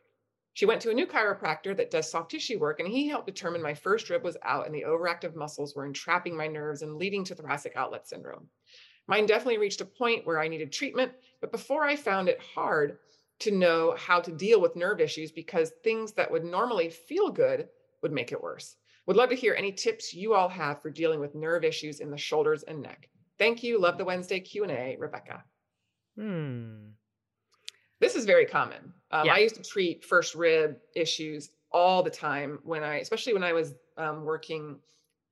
She 0.59 0.65
went 0.65 0.81
to 0.81 0.89
a 0.89 0.93
new 0.93 1.07
chiropractor 1.07 1.73
that 1.77 1.89
does 1.89 2.11
soft 2.11 2.31
tissue 2.31 2.59
work, 2.59 2.81
and 2.81 2.89
he 2.89 3.07
helped 3.07 3.27
determine 3.27 3.61
my 3.61 3.73
first 3.73 4.09
rib 4.09 4.25
was 4.25 4.35
out 4.43 4.65
and 4.65 4.75
the 4.75 4.83
overactive 4.85 5.33
muscles 5.33 5.73
were 5.73 5.85
entrapping 5.85 6.35
my 6.35 6.47
nerves 6.47 6.81
and 6.81 6.97
leading 6.97 7.23
to 7.23 7.33
thoracic 7.33 7.77
outlet 7.77 8.09
syndrome. 8.09 8.49
Mine 9.07 9.25
definitely 9.25 9.57
reached 9.57 9.79
a 9.79 9.85
point 9.85 10.27
where 10.27 10.37
I 10.37 10.49
needed 10.49 10.73
treatment, 10.73 11.13
but 11.39 11.53
before 11.53 11.85
I 11.85 11.95
found 11.95 12.27
it 12.27 12.41
hard 12.41 12.97
to 13.39 13.51
know 13.51 13.95
how 13.97 14.19
to 14.19 14.33
deal 14.33 14.59
with 14.59 14.75
nerve 14.75 14.99
issues 14.99 15.31
because 15.31 15.71
things 15.81 16.11
that 16.11 16.29
would 16.29 16.43
normally 16.43 16.89
feel 16.89 17.31
good 17.31 17.69
would 18.01 18.11
make 18.11 18.33
it 18.33 18.43
worse. 18.43 18.75
Would 19.05 19.15
love 19.15 19.29
to 19.29 19.37
hear 19.37 19.55
any 19.57 19.71
tips 19.71 20.13
you 20.13 20.33
all 20.33 20.49
have 20.49 20.81
for 20.81 20.89
dealing 20.89 21.21
with 21.21 21.35
nerve 21.35 21.63
issues 21.63 22.01
in 22.01 22.11
the 22.11 22.17
shoulders 22.17 22.63
and 22.63 22.81
neck. 22.81 23.07
Thank 23.37 23.63
you. 23.63 23.79
Love 23.79 23.97
the 23.97 24.03
Wednesday 24.03 24.41
Q&A, 24.41 24.97
Rebecca. 24.99 25.41
Hmm. 26.17 26.89
This 28.01 28.15
is 28.17 28.25
very 28.25 28.45
common. 28.45 28.93
Um, 29.11 29.25
yeah. 29.25 29.33
I 29.33 29.37
used 29.39 29.55
to 29.55 29.63
treat 29.63 30.05
first 30.05 30.35
rib 30.35 30.77
issues 30.95 31.49
all 31.71 32.03
the 32.03 32.09
time 32.09 32.59
when 32.63 32.83
I, 32.83 32.97
especially 32.97 33.33
when 33.33 33.43
I 33.43 33.53
was 33.53 33.75
um, 33.97 34.23
working 34.23 34.77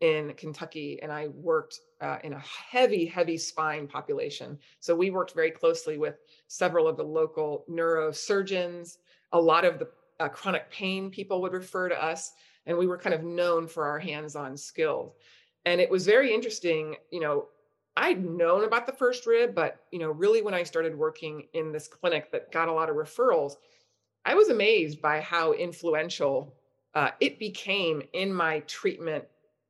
in 0.02 0.34
Kentucky 0.34 1.00
and 1.02 1.12
I 1.12 1.28
worked 1.28 1.80
uh, 2.02 2.18
in 2.24 2.34
a 2.34 2.40
heavy, 2.40 3.06
heavy 3.06 3.38
spine 3.38 3.88
population. 3.88 4.60
So 4.80 4.96
we 4.96 5.10
worked 5.10 5.34
very 5.34 5.52
closely 5.52 5.98
with 5.98 6.16
several 6.48 6.88
of 6.88 6.98
the 6.98 7.04
local 7.04 7.66
neurosurgeons. 7.70 8.98
A 9.32 9.40
lot 9.40 9.66
of 9.66 9.80
the 9.80 9.88
uh, 10.20 10.30
chronic 10.30 10.70
pain 10.72 11.10
people 11.10 11.42
would 11.42 11.54
refer 11.54 11.90
to 11.90 12.04
us, 12.04 12.34
and 12.66 12.78
we 12.78 12.88
were 12.88 12.98
kind 12.98 13.16
of 13.16 13.24
known 13.24 13.68
for 13.68 13.86
our 13.86 14.00
hands 14.00 14.36
on 14.36 14.56
skills. 14.56 15.14
And 15.66 15.82
it 15.82 15.90
was 15.90 16.06
very 16.06 16.34
interesting, 16.34 16.96
you 17.12 17.20
know, 17.20 17.48
I'd 17.98 18.24
known 18.24 18.64
about 18.64 18.86
the 18.86 18.94
first 18.94 19.26
rib, 19.26 19.56
but 19.56 19.82
you 19.92 19.98
know, 19.98 20.12
really 20.12 20.44
when 20.44 20.54
I 20.54 20.62
started 20.62 20.96
working 20.96 21.48
in 21.54 21.72
this 21.72 21.88
clinic 21.88 22.32
that 22.32 22.52
got 22.52 22.70
a 22.70 22.72
lot 22.72 22.90
of 22.90 22.96
referrals, 22.96 23.54
I 24.24 24.36
was 24.36 24.50
amazed 24.50 25.02
by 25.02 25.20
how 25.20 25.54
influential 25.54 26.54
uh, 26.94 27.10
it 27.20 27.40
became 27.40 28.04
in 28.14 28.32
my 28.32 28.60
treatment 28.62 29.26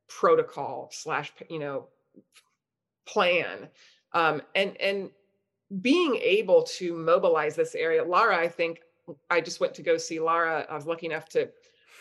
protocol 0.10 0.90
slash 0.92 1.32
you 1.50 1.60
know 1.60 1.88
plan, 3.06 3.70
um, 4.12 4.42
and 4.56 4.80
and 4.82 5.10
being 5.82 6.16
able 6.22 6.64
to 6.64 6.94
mobilize 6.94 7.56
this 7.56 7.76
area. 7.76 8.04
Lara, 8.04 8.38
I 8.38 8.50
think 8.50 8.82
I 9.30 9.40
just 9.40 9.62
went 9.62 9.74
to 9.76 9.82
go 9.82 9.98
see 9.98 10.20
Lara. 10.20 10.66
I 10.70 10.76
was 10.76 10.86
lucky 10.86 11.06
enough 11.06 11.30
to 11.30 11.50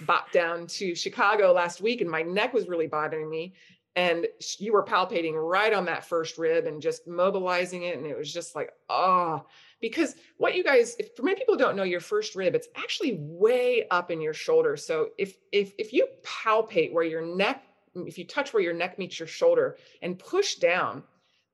bop 0.01 0.33
down 0.33 0.67
to 0.67 0.95
Chicago 0.97 1.53
last 1.53 1.81
week, 1.81 2.01
and 2.01 2.11
my 2.11 2.23
neck 2.23 2.53
was 2.53 2.67
really 2.67 2.89
bothering 2.89 3.31
me 3.31 3.55
and 3.97 4.27
you 4.59 4.75
were 4.75 4.85
palpating 4.85 5.33
right 5.35 5.73
on 5.73 5.87
that 5.87 6.05
first 6.05 6.37
rib 6.37 6.67
and 6.67 6.83
just 6.83 7.09
mobilizing 7.09 7.85
it 7.85 7.97
and 7.97 8.07
it 8.07 8.17
was 8.17 8.33
just 8.33 8.55
like 8.55 8.71
ah 8.91 9.43
oh. 9.43 9.47
because 9.81 10.15
what 10.37 10.55
you 10.55 10.63
guys 10.63 10.95
if 10.99 11.17
for 11.17 11.23
many 11.23 11.37
people 11.37 11.57
don't 11.57 11.77
know 11.77 11.83
your 11.83 12.01
first 12.01 12.37
rib 12.37 12.55
it's 12.55 12.69
actually 12.77 13.17
way 13.21 13.87
up 13.91 14.11
in 14.11 14.21
your 14.21 14.35
shoulder 14.35 14.77
so 14.77 15.09
if 15.19 15.39
if 15.51 15.73
if 15.79 15.93
you 15.93 16.07
palpate 16.23 16.93
where 16.93 17.05
your 17.05 17.23
neck 17.23 17.65
if 17.95 18.19
you 18.19 18.27
touch 18.27 18.53
where 18.53 18.63
your 18.63 18.75
neck 18.75 18.99
meets 18.99 19.19
your 19.19 19.27
shoulder 19.27 19.79
and 20.03 20.19
push 20.19 20.57
down 20.57 21.03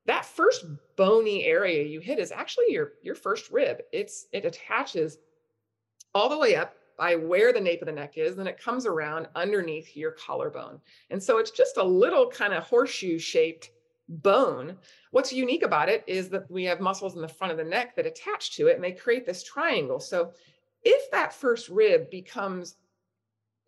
that 0.06 0.24
first 0.24 0.66
bony 0.96 1.44
area 1.44 1.84
you 1.84 2.00
hit 2.00 2.18
is 2.18 2.32
actually 2.32 2.66
your 2.68 2.94
your 3.02 3.14
first 3.14 3.50
rib 3.50 3.80
it's 3.92 4.26
it 4.32 4.44
attaches 4.44 5.18
all 6.14 6.28
the 6.28 6.38
way 6.38 6.56
up 6.56 6.74
by 7.02 7.16
where 7.16 7.52
the 7.52 7.60
nape 7.60 7.82
of 7.82 7.86
the 7.86 7.92
neck 7.92 8.16
is, 8.16 8.36
then 8.36 8.46
it 8.46 8.62
comes 8.62 8.86
around 8.86 9.26
underneath 9.34 9.96
your 9.96 10.12
collarbone. 10.12 10.78
And 11.10 11.20
so 11.20 11.38
it's 11.38 11.50
just 11.50 11.76
a 11.76 11.82
little 11.82 12.30
kind 12.30 12.54
of 12.54 12.62
horseshoe 12.62 13.18
shaped 13.18 13.70
bone. 14.08 14.76
What's 15.10 15.32
unique 15.32 15.64
about 15.64 15.88
it 15.88 16.04
is 16.06 16.28
that 16.28 16.48
we 16.48 16.62
have 16.62 16.78
muscles 16.78 17.16
in 17.16 17.20
the 17.20 17.26
front 17.26 17.50
of 17.50 17.58
the 17.58 17.64
neck 17.64 17.96
that 17.96 18.06
attach 18.06 18.54
to 18.54 18.68
it 18.68 18.76
and 18.76 18.84
they 18.84 18.92
create 18.92 19.26
this 19.26 19.42
triangle. 19.42 19.98
So 19.98 20.30
if 20.84 21.10
that 21.10 21.34
first 21.34 21.68
rib 21.68 22.08
becomes, 22.08 22.76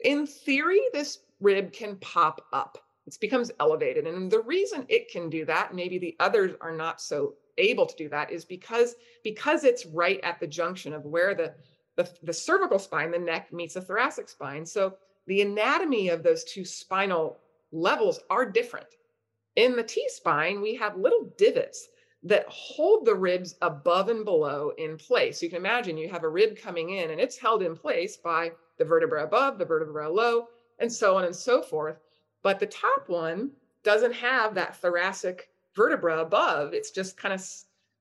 in 0.04 0.28
theory, 0.28 0.82
this 0.92 1.18
rib 1.40 1.72
can 1.72 1.96
pop 1.96 2.46
up. 2.52 2.78
It 3.04 3.18
becomes 3.20 3.50
elevated. 3.58 4.06
And 4.06 4.30
the 4.30 4.42
reason 4.42 4.86
it 4.88 5.10
can 5.10 5.28
do 5.28 5.44
that, 5.46 5.74
maybe 5.74 5.98
the 5.98 6.14
others 6.20 6.52
are 6.60 6.76
not 6.76 7.00
so 7.00 7.34
able 7.58 7.86
to 7.86 7.96
do 7.96 8.08
that, 8.10 8.30
is 8.30 8.44
because 8.44 8.94
because 9.24 9.64
it's 9.64 9.86
right 9.86 10.20
at 10.22 10.38
the 10.38 10.46
junction 10.46 10.92
of 10.92 11.04
where 11.04 11.34
the 11.34 11.54
the, 11.96 12.10
the 12.22 12.32
cervical 12.32 12.78
spine, 12.78 13.10
the 13.10 13.18
neck 13.18 13.52
meets 13.52 13.74
the 13.74 13.80
thoracic 13.80 14.28
spine. 14.28 14.66
So 14.66 14.94
the 15.26 15.42
anatomy 15.42 16.08
of 16.08 16.22
those 16.22 16.44
two 16.44 16.64
spinal 16.64 17.38
levels 17.72 18.20
are 18.30 18.44
different. 18.50 18.86
In 19.56 19.76
the 19.76 19.82
T 19.82 20.04
spine, 20.08 20.60
we 20.60 20.74
have 20.74 20.96
little 20.96 21.32
divots 21.38 21.88
that 22.24 22.46
hold 22.48 23.04
the 23.04 23.14
ribs 23.14 23.54
above 23.62 24.08
and 24.08 24.24
below 24.24 24.72
in 24.78 24.96
place. 24.96 25.42
You 25.42 25.48
can 25.50 25.58
imagine 25.58 25.96
you 25.96 26.08
have 26.08 26.24
a 26.24 26.28
rib 26.28 26.56
coming 26.56 26.90
in 26.90 27.10
and 27.10 27.20
it's 27.20 27.36
held 27.36 27.62
in 27.62 27.76
place 27.76 28.16
by 28.16 28.52
the 28.78 28.84
vertebra 28.84 29.24
above, 29.24 29.58
the 29.58 29.64
vertebra 29.64 30.08
below, 30.08 30.48
and 30.78 30.92
so 30.92 31.16
on 31.16 31.24
and 31.24 31.36
so 31.36 31.62
forth. 31.62 31.98
But 32.42 32.58
the 32.58 32.66
top 32.66 33.08
one 33.08 33.50
doesn't 33.82 34.14
have 34.14 34.54
that 34.54 34.76
thoracic 34.76 35.50
vertebra 35.76 36.20
above. 36.20 36.72
It's 36.72 36.90
just 36.90 37.16
kind 37.16 37.34
of, 37.34 37.46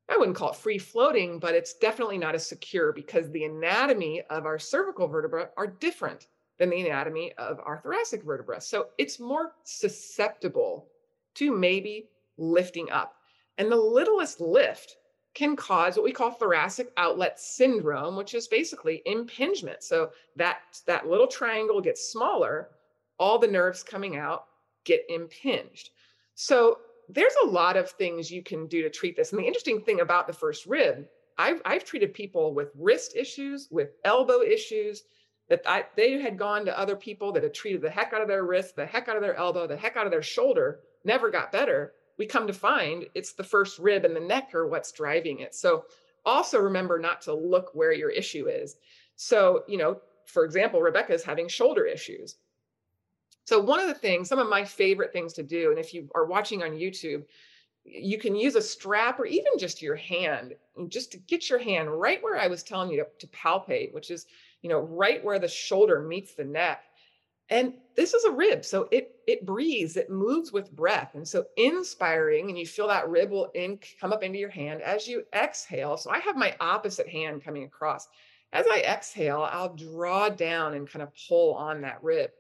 I 0.10 0.17
wouldn't 0.17 0.36
call 0.36 0.51
it 0.51 0.57
free 0.57 0.77
floating, 0.77 1.39
but 1.39 1.55
it's 1.55 1.74
definitely 1.74 2.17
not 2.17 2.36
as 2.36 2.45
secure 2.45 2.91
because 2.91 3.29
the 3.31 3.45
anatomy 3.45 4.22
of 4.29 4.45
our 4.45 4.60
cervical 4.60 5.07
vertebra 5.07 5.50
are 5.57 5.67
different 5.67 6.27
than 6.57 6.69
the 6.69 6.86
anatomy 6.86 7.33
of 7.38 7.60
our 7.65 7.79
thoracic 7.79 8.24
vertebra. 8.24 8.62
So 8.62 8.88
it's 8.98 9.19
more 9.19 9.53
susceptible 9.63 10.88
to 11.36 11.55
maybe 11.55 12.10
lifting 12.38 12.91
up. 12.91 13.15
And 13.57 13.72
the 13.72 13.77
littlest 13.77 14.41
lift 14.41 14.98
can 15.33 15.55
cause 15.55 15.95
what 15.95 16.03
we 16.03 16.12
call 16.12 16.31
thoracic 16.31 16.91
outlet 16.98 17.39
syndrome, 17.39 18.15
which 18.15 18.36
is 18.36 18.48
basically 18.48 19.01
impingement. 19.05 19.83
So 19.83 20.12
that, 20.36 20.60
that 20.86 21.07
little 21.07 21.27
triangle 21.27 21.81
gets 21.81 22.12
smaller, 22.12 22.69
all 23.17 23.39
the 23.39 23.48
nerves 23.48 23.83
coming 23.83 24.15
out 24.15 24.45
get 24.83 25.05
impinged. 25.10 25.89
So 26.36 26.79
there's 27.13 27.36
a 27.43 27.48
lot 27.48 27.77
of 27.77 27.89
things 27.91 28.32
you 28.32 28.43
can 28.43 28.67
do 28.67 28.82
to 28.82 28.89
treat 28.89 29.15
this. 29.15 29.32
And 29.32 29.39
the 29.39 29.48
interesting 29.48 29.82
thing 29.82 30.01
about 30.01 30.27
the 30.27 30.34
first 30.34 30.65
rib, 30.65 31.08
I've, 31.38 31.62
I've 31.65 31.86
treated 31.86 32.13
people 32.13 32.53
with 32.53 32.72
wrist 32.77 33.15
issues, 33.15 33.67
with 33.72 33.89
elbow 34.03 34.41
issues, 34.41 35.03
that 35.50 35.62
I, 35.65 35.86
they 35.96 36.22
had 36.22 36.38
gone 36.38 36.65
to 36.65 36.79
other 36.79 36.96
people 36.96 37.32
that 37.34 37.43
had 37.43 37.53
treated 37.53 37.82
the 37.82 37.89
heck 37.89 38.13
out 38.13 38.22
of 38.22 38.27
their 38.27 38.46
wrist, 38.46 38.75
the 38.75 38.86
heck 38.86 39.08
out 39.08 39.15
of 39.15 39.22
their 39.22 39.36
elbow, 39.36 39.67
the 39.67 39.77
heck 39.77 39.98
out 39.98 40.05
of 40.05 40.12
their 40.12 40.22
shoulder, 40.22 40.79
never 41.03 41.29
got 41.29 41.51
better 41.51 41.93
we 42.17 42.25
come 42.25 42.48
to 42.48 42.53
find 42.53 43.05
it's 43.15 43.34
the 43.34 43.43
first 43.43 43.79
rib 43.79 44.05
and 44.05 44.15
the 44.15 44.20
neck 44.20 44.53
are 44.53 44.67
what's 44.67 44.91
driving 44.91 45.39
it. 45.39 45.55
So 45.55 45.86
also 46.25 46.60
remember 46.60 47.00
not 47.00 47.22
to 47.24 47.34
look 47.34 47.72
where 47.74 47.91
your 47.91 48.10
issue 48.10 48.48
is. 48.48 48.75
So, 49.15 49.63
you 49.67 49.77
know, 49.77 50.00
for 50.25 50.46
example, 50.46 50.82
Rebecca 50.82 51.13
is 51.13 51.24
having 51.24 51.48
shoulder 51.48 51.86
issues. 51.86 52.36
So, 53.46 53.60
one 53.60 53.80
of 53.80 53.88
the 53.88 53.94
things, 53.94 54.30
some 54.30 54.40
of 54.40 54.48
my 54.50 54.64
favorite 54.64 55.12
things 55.12 55.34
to 55.34 55.44
do, 55.44 55.72
and 55.72 55.80
if 55.80 55.94
you 55.94 56.10
are 56.16 56.26
watching 56.26 56.64
on 56.64 56.72
YouTube, 56.72 57.24
you 57.86 58.18
can 58.18 58.36
use 58.36 58.56
a 58.56 58.62
strap 58.62 59.20
or 59.20 59.26
even 59.26 59.58
just 59.58 59.82
your 59.82 59.96
hand, 59.96 60.56
just 60.88 61.12
to 61.12 61.18
get 61.18 61.50
your 61.50 61.60
hand 61.60 61.90
right 62.00 62.24
where 62.24 62.38
I 62.38 62.48
was 62.48 62.64
telling 62.64 62.90
you 62.90 62.98
to, 63.04 63.08
to 63.20 63.28
palpate, 63.28 63.94
which 63.94 64.10
is, 64.10 64.26
you 64.62 64.70
know, 64.70 64.80
right 64.80 65.24
where 65.24 65.40
the 65.40 65.50
shoulder 65.50 66.00
meets 66.02 66.34
the 66.34 66.46
neck. 66.46 66.84
And 67.50 67.74
this 67.98 68.14
is 68.14 68.24
a 68.24 68.32
rib, 68.32 68.64
so 68.64 68.88
it 68.90 69.16
it 69.28 69.46
breathes, 69.46 69.98
it 69.98 70.10
moves 70.10 70.52
with 70.54 70.76
breath. 70.76 71.12
And 71.14 71.28
so 71.28 71.46
inspiring, 71.58 72.50
and 72.50 72.58
you 72.58 72.66
feel 72.66 72.88
that 72.88 73.10
rib 73.10 73.32
will 73.32 73.51
in, 73.53 73.79
come 74.00 74.14
up 74.14 74.24
into 74.24 74.40
your 74.40 74.50
hand 74.50 74.82
as 74.82 75.08
you 75.08 75.25
exhale. 75.34 75.98
So 75.98 76.10
I 76.10 76.20
have 76.20 76.38
my 76.38 76.56
opposite 76.62 77.10
hand 77.10 77.44
coming 77.44 77.66
across. 77.66 78.08
As 78.53 78.66
I 78.68 78.79
exhale, 78.79 79.48
I'll 79.51 79.75
draw 79.75 80.29
down 80.29 80.74
and 80.74 80.90
kind 80.90 81.03
of 81.03 81.10
pull 81.27 81.56
on 81.56 81.82
that 81.82 82.01
rib. 82.01 82.32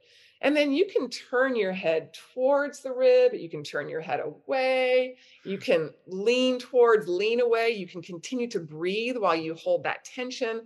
And 0.43 0.55
then 0.55 0.73
you 0.73 0.85
can 0.85 1.09
turn 1.09 1.55
your 1.55 1.71
head 1.71 2.13
towards 2.33 2.81
the 2.81 2.91
rib. 2.91 3.33
You 3.33 3.49
can 3.49 3.63
turn 3.63 3.87
your 3.87 4.01
head 4.01 4.19
away. 4.19 5.15
You 5.45 5.57
can 5.57 5.91
lean 6.05 6.59
towards, 6.59 7.07
lean 7.07 7.39
away. 7.39 7.69
You 7.69 7.87
can 7.87 8.01
continue 8.01 8.49
to 8.49 8.59
breathe 8.59 9.15
while 9.15 9.37
you 9.37 9.55
hold 9.55 9.83
that 9.83 10.03
tension. 10.03 10.63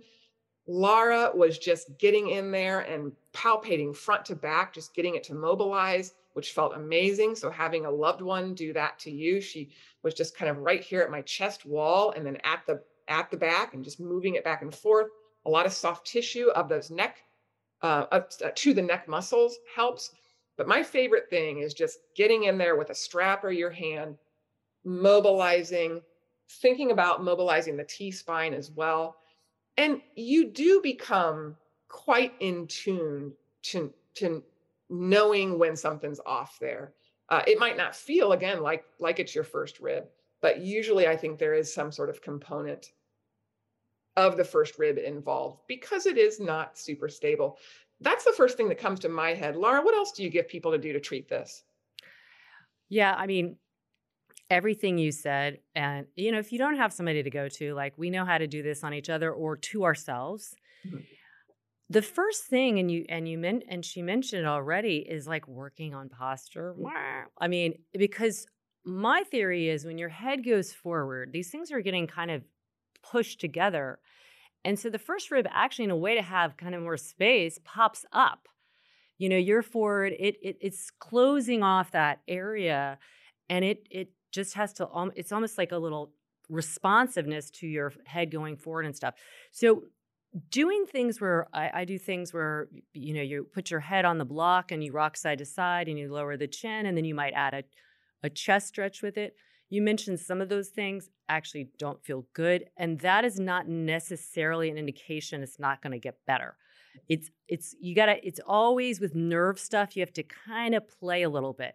Lara 0.66 1.30
was 1.32 1.58
just 1.58 1.96
getting 1.96 2.30
in 2.30 2.50
there 2.50 2.80
and 2.80 3.12
palpating 3.32 3.96
front 3.96 4.24
to 4.26 4.34
back, 4.34 4.74
just 4.74 4.94
getting 4.94 5.14
it 5.14 5.22
to 5.24 5.34
mobilize, 5.34 6.14
which 6.32 6.52
felt 6.52 6.74
amazing. 6.74 7.36
So 7.36 7.48
having 7.48 7.86
a 7.86 7.90
loved 7.90 8.20
one 8.20 8.54
do 8.54 8.72
that 8.72 8.98
to 9.00 9.12
you, 9.12 9.40
she 9.40 9.70
was 10.02 10.12
just 10.12 10.36
kind 10.36 10.50
of 10.50 10.58
right 10.58 10.82
here 10.82 11.02
at 11.02 11.10
my 11.10 11.22
chest 11.22 11.64
wall 11.64 12.12
and 12.16 12.26
then 12.26 12.36
at 12.42 12.66
the 12.66 12.82
at 13.06 13.30
the 13.30 13.36
back 13.36 13.74
and 13.74 13.84
just 13.84 14.00
moving 14.00 14.34
it 14.34 14.44
back 14.44 14.60
and 14.60 14.74
forth. 14.74 15.06
A 15.46 15.50
lot 15.50 15.66
of 15.66 15.72
soft 15.72 16.04
tissue 16.06 16.48
of 16.50 16.68
those 16.68 16.90
neck 16.90 17.18
uh, 17.82 18.06
up 18.10 18.32
to 18.56 18.74
the 18.74 18.82
neck 18.82 19.08
muscles 19.08 19.58
helps. 19.74 20.12
But 20.56 20.68
my 20.68 20.82
favorite 20.82 21.30
thing 21.30 21.60
is 21.60 21.74
just 21.74 22.00
getting 22.16 22.44
in 22.44 22.58
there 22.58 22.76
with 22.76 22.90
a 22.90 22.94
strap 22.94 23.44
or 23.44 23.52
your 23.52 23.70
hand, 23.70 24.16
mobilizing, 24.84 26.02
thinking 26.48 26.90
about 26.90 27.22
mobilizing 27.22 27.76
the 27.76 27.84
T 27.84 28.10
spine 28.10 28.54
as 28.54 28.70
well 28.70 29.16
and 29.78 30.02
you 30.16 30.50
do 30.50 30.80
become 30.82 31.56
quite 31.88 32.34
in 32.40 32.66
tune 32.66 33.32
to, 33.62 33.94
to 34.16 34.42
knowing 34.90 35.58
when 35.58 35.76
something's 35.76 36.20
off 36.26 36.58
there. 36.60 36.92
Uh, 37.30 37.42
it 37.46 37.58
might 37.58 37.76
not 37.76 37.94
feel 37.94 38.32
again 38.32 38.60
like 38.60 38.84
like 38.98 39.20
it's 39.20 39.34
your 39.34 39.44
first 39.44 39.80
rib, 39.80 40.04
but 40.40 40.60
usually 40.60 41.06
I 41.06 41.16
think 41.16 41.38
there 41.38 41.54
is 41.54 41.72
some 41.72 41.92
sort 41.92 42.10
of 42.10 42.20
component 42.20 42.92
of 44.18 44.36
the 44.36 44.44
first 44.44 44.78
rib 44.80 44.98
involved 44.98 45.60
because 45.68 46.04
it 46.04 46.18
is 46.18 46.40
not 46.40 46.76
super 46.76 47.08
stable. 47.08 47.56
That's 48.00 48.24
the 48.24 48.32
first 48.32 48.56
thing 48.56 48.68
that 48.68 48.78
comes 48.78 48.98
to 49.00 49.08
my 49.08 49.32
head. 49.32 49.54
Lara, 49.54 49.80
what 49.80 49.94
else 49.94 50.10
do 50.10 50.24
you 50.24 50.28
give 50.28 50.48
people 50.48 50.72
to 50.72 50.78
do 50.78 50.92
to 50.92 51.00
treat 51.00 51.28
this? 51.28 51.62
Yeah, 52.88 53.14
I 53.16 53.26
mean, 53.26 53.56
everything 54.50 54.98
you 54.98 55.12
said. 55.12 55.58
And, 55.76 56.06
you 56.16 56.32
know, 56.32 56.38
if 56.38 56.50
you 56.50 56.58
don't 56.58 56.76
have 56.76 56.92
somebody 56.92 57.22
to 57.22 57.30
go 57.30 57.48
to, 57.48 57.74
like 57.74 57.94
we 57.96 58.10
know 58.10 58.24
how 58.24 58.38
to 58.38 58.48
do 58.48 58.60
this 58.60 58.82
on 58.82 58.92
each 58.92 59.08
other 59.08 59.32
or 59.32 59.56
to 59.56 59.84
ourselves. 59.84 60.54
Mm-hmm. 60.84 60.98
The 61.90 62.02
first 62.02 62.44
thing, 62.44 62.78
and 62.78 62.90
you 62.90 63.06
and 63.08 63.26
you 63.26 63.38
meant 63.38 63.62
and 63.66 63.82
she 63.82 64.02
mentioned 64.02 64.42
it 64.42 64.46
already, 64.46 64.98
is 64.98 65.26
like 65.26 65.48
working 65.48 65.94
on 65.94 66.10
posture. 66.10 66.74
Mm. 66.78 66.90
I 67.40 67.48
mean, 67.48 67.78
because 67.94 68.46
my 68.84 69.22
theory 69.30 69.70
is 69.70 69.86
when 69.86 69.96
your 69.96 70.10
head 70.10 70.44
goes 70.44 70.70
forward, 70.70 71.30
these 71.32 71.50
things 71.50 71.72
are 71.72 71.80
getting 71.80 72.06
kind 72.06 72.30
of 72.30 72.42
pushed 73.10 73.40
together. 73.40 73.98
And 74.64 74.78
so 74.78 74.90
the 74.90 74.98
first 74.98 75.30
rib, 75.30 75.46
actually, 75.50 75.86
in 75.86 75.90
a 75.90 75.96
way 75.96 76.14
to 76.14 76.22
have 76.22 76.56
kind 76.56 76.74
of 76.74 76.82
more 76.82 76.96
space, 76.96 77.58
pops 77.64 78.04
up. 78.12 78.48
You 79.18 79.28
know, 79.28 79.36
you're 79.36 79.62
forward, 79.62 80.12
it, 80.18 80.36
it 80.42 80.58
it's 80.60 80.90
closing 80.90 81.62
off 81.62 81.90
that 81.92 82.20
area 82.28 82.98
and 83.48 83.64
it 83.64 83.86
it 83.90 84.10
just 84.32 84.54
has 84.54 84.72
to 84.74 84.88
it's 85.16 85.32
almost 85.32 85.58
like 85.58 85.72
a 85.72 85.78
little 85.78 86.12
responsiveness 86.48 87.50
to 87.50 87.66
your 87.66 87.92
head 88.06 88.30
going 88.30 88.56
forward 88.56 88.86
and 88.86 88.96
stuff 88.96 89.14
so 89.52 89.84
doing 90.50 90.84
things 90.86 91.20
where 91.20 91.46
I, 91.52 91.70
I, 91.74 91.84
do 91.84 91.98
things 91.98 92.32
where 92.32 92.68
you 92.92 93.14
know 93.14 93.22
you 93.22 93.46
put 93.52 93.70
your 93.70 93.80
head 93.80 94.04
on 94.04 94.18
the 94.18 94.24
block 94.24 94.72
and 94.72 94.84
you 94.84 94.92
rock 94.92 95.16
side 95.16 95.38
to 95.38 95.44
side 95.44 95.88
and 95.88 95.98
you 95.98 96.12
lower 96.12 96.36
the 96.36 96.46
chin 96.46 96.86
and 96.86 96.96
then 96.96 97.04
you 97.04 97.14
might 97.14 97.32
add 97.34 97.54
a, 97.54 97.64
a 98.22 98.30
chest 98.30 98.68
stretch 98.68 99.02
with 99.02 99.16
it 99.16 99.34
you 99.70 99.82
mentioned 99.82 100.18
some 100.18 100.40
of 100.40 100.48
those 100.48 100.68
things 100.68 101.10
actually 101.28 101.68
don't 101.78 102.02
feel 102.02 102.26
good 102.32 102.64
and 102.76 103.00
that 103.00 103.24
is 103.24 103.38
not 103.38 103.68
necessarily 103.68 104.70
an 104.70 104.78
indication 104.78 105.42
it's 105.42 105.58
not 105.58 105.82
going 105.82 105.92
to 105.92 105.98
get 105.98 106.16
better. 106.26 106.56
It's 107.08 107.30
it's 107.48 107.74
you 107.80 107.94
gotta 107.94 108.26
it's 108.26 108.40
always 108.46 109.00
with 109.00 109.14
nerve 109.14 109.58
stuff 109.58 109.96
you 109.96 110.02
have 110.02 110.12
to 110.14 110.24
kind 110.24 110.74
of 110.74 110.88
play 110.88 111.22
a 111.22 111.30
little 111.30 111.52
bit. 111.52 111.74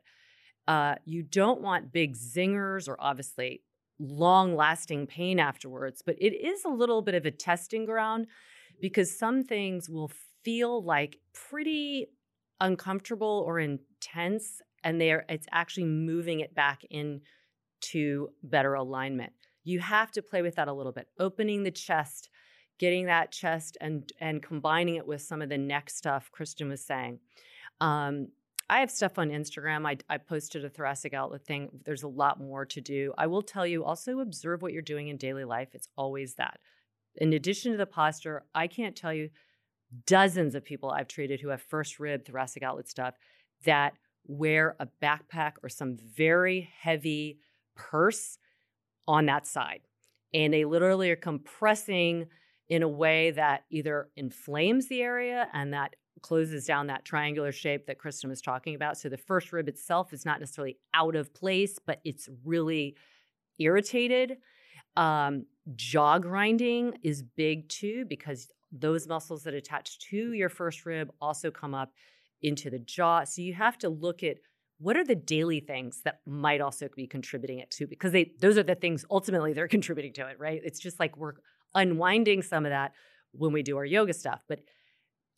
Uh, 0.67 0.95
you 1.05 1.23
don't 1.23 1.61
want 1.61 1.91
big 1.91 2.15
zingers 2.15 2.87
or 2.87 2.97
obviously 2.99 3.61
long 3.99 4.55
lasting 4.55 5.07
pain 5.07 5.39
afterwards, 5.39 6.01
but 6.05 6.15
it 6.19 6.33
is 6.33 6.65
a 6.65 6.69
little 6.69 7.01
bit 7.01 7.15
of 7.15 7.25
a 7.25 7.31
testing 7.31 7.85
ground 7.85 8.27
because 8.81 9.17
some 9.17 9.43
things 9.43 9.89
will 9.89 10.11
feel 10.43 10.83
like 10.83 11.19
pretty 11.33 12.07
uncomfortable 12.59 13.43
or 13.45 13.59
intense 13.59 14.61
and 14.83 14.99
they're 14.99 15.25
it's 15.29 15.47
actually 15.51 15.85
moving 15.85 16.39
it 16.39 16.53
back 16.53 16.81
in 16.89 17.21
to 17.91 18.29
better 18.43 18.73
alignment. 18.73 19.33
You 19.63 19.79
have 19.79 20.11
to 20.11 20.21
play 20.21 20.41
with 20.41 20.55
that 20.55 20.67
a 20.67 20.73
little 20.73 20.91
bit. 20.91 21.07
Opening 21.19 21.63
the 21.63 21.71
chest, 21.71 22.29
getting 22.79 23.05
that 23.05 23.31
chest 23.31 23.77
and 23.79 24.11
and 24.19 24.41
combining 24.41 24.95
it 24.95 25.07
with 25.07 25.21
some 25.21 25.41
of 25.41 25.49
the 25.49 25.57
neck 25.57 25.89
stuff 25.89 26.31
Kristen 26.31 26.69
was 26.69 26.85
saying. 26.85 27.19
Um, 27.79 28.27
I 28.69 28.79
have 28.79 28.91
stuff 28.91 29.19
on 29.19 29.29
Instagram. 29.29 29.85
I, 29.85 29.97
I 30.09 30.17
posted 30.17 30.63
a 30.63 30.69
thoracic 30.69 31.13
outlet 31.13 31.45
thing. 31.45 31.69
There's 31.85 32.03
a 32.03 32.07
lot 32.07 32.39
more 32.39 32.65
to 32.65 32.81
do. 32.81 33.13
I 33.17 33.27
will 33.27 33.41
tell 33.41 33.67
you 33.67 33.83
also 33.83 34.19
observe 34.19 34.61
what 34.61 34.73
you're 34.73 34.81
doing 34.81 35.09
in 35.09 35.17
daily 35.17 35.43
life. 35.43 35.69
It's 35.73 35.89
always 35.97 36.35
that. 36.35 36.59
In 37.17 37.33
addition 37.33 37.71
to 37.73 37.77
the 37.77 37.85
posture, 37.85 38.43
I 38.55 38.67
can't 38.67 38.95
tell 38.95 39.13
you 39.13 39.29
dozens 40.07 40.55
of 40.55 40.63
people 40.63 40.89
I've 40.89 41.07
treated 41.07 41.41
who 41.41 41.49
have 41.49 41.61
first 41.61 41.99
rib 41.99 42.25
thoracic 42.25 42.63
outlet 42.63 42.89
stuff 42.89 43.15
that 43.65 43.93
wear 44.25 44.75
a 44.79 44.87
backpack 45.01 45.53
or 45.61 45.69
some 45.69 45.97
very 45.97 46.69
heavy 46.79 47.39
purse 47.75 48.37
on 49.07 49.25
that 49.27 49.45
side. 49.47 49.81
And 50.33 50.53
they 50.53 50.65
literally 50.65 51.11
are 51.11 51.15
compressing 51.15 52.27
in 52.69 52.81
a 52.81 52.87
way 52.87 53.31
that 53.31 53.65
either 53.69 54.09
inflames 54.15 54.87
the 54.87 55.01
area 55.01 55.47
and 55.53 55.73
that 55.73 55.95
closes 56.21 56.65
down 56.65 56.87
that 56.87 57.05
triangular 57.05 57.51
shape 57.51 57.85
that 57.85 57.99
Kristen 57.99 58.29
was 58.29 58.41
talking 58.41 58.75
about. 58.75 58.97
So 58.97 59.09
the 59.09 59.17
first 59.17 59.51
rib 59.51 59.67
itself 59.67 60.13
is 60.13 60.25
not 60.25 60.39
necessarily 60.39 60.77
out 60.93 61.15
of 61.15 61.33
place, 61.33 61.77
but 61.85 61.99
it's 62.03 62.29
really 62.45 62.95
irritated. 63.59 64.37
Um, 64.95 65.45
jaw 65.75 66.19
grinding 66.19 66.97
is 67.03 67.21
big 67.21 67.67
too 67.67 68.05
because 68.05 68.47
those 68.71 69.07
muscles 69.07 69.43
that 69.43 69.53
attach 69.53 69.99
to 69.99 70.33
your 70.33 70.49
first 70.49 70.85
rib 70.85 71.11
also 71.21 71.51
come 71.51 71.75
up 71.75 71.91
into 72.41 72.69
the 72.69 72.79
jaw. 72.79 73.23
So 73.23 73.41
you 73.41 73.53
have 73.53 73.77
to 73.79 73.89
look 73.89 74.23
at 74.23 74.37
what 74.83 74.97
are 74.97 75.05
the 75.05 75.15
daily 75.15 75.61
things 75.61 76.01
that 76.03 76.19
might 76.25 76.59
also 76.59 76.89
be 76.93 77.07
contributing 77.07 77.59
it 77.59 77.71
to 77.71 77.87
because 77.87 78.11
they 78.11 78.33
those 78.41 78.57
are 78.57 78.63
the 78.63 78.75
things 78.75 79.05
ultimately 79.09 79.53
they're 79.53 79.67
contributing 79.77 80.13
to 80.13 80.27
it, 80.27 80.37
right? 80.39 80.61
It's 80.63 80.79
just 80.79 80.99
like 80.99 81.15
we're 81.15 81.35
unwinding 81.73 82.41
some 82.41 82.65
of 82.65 82.71
that 82.71 82.91
when 83.31 83.53
we 83.53 83.63
do 83.63 83.77
our 83.77 83.85
yoga 83.85 84.13
stuff. 84.13 84.41
But 84.47 84.59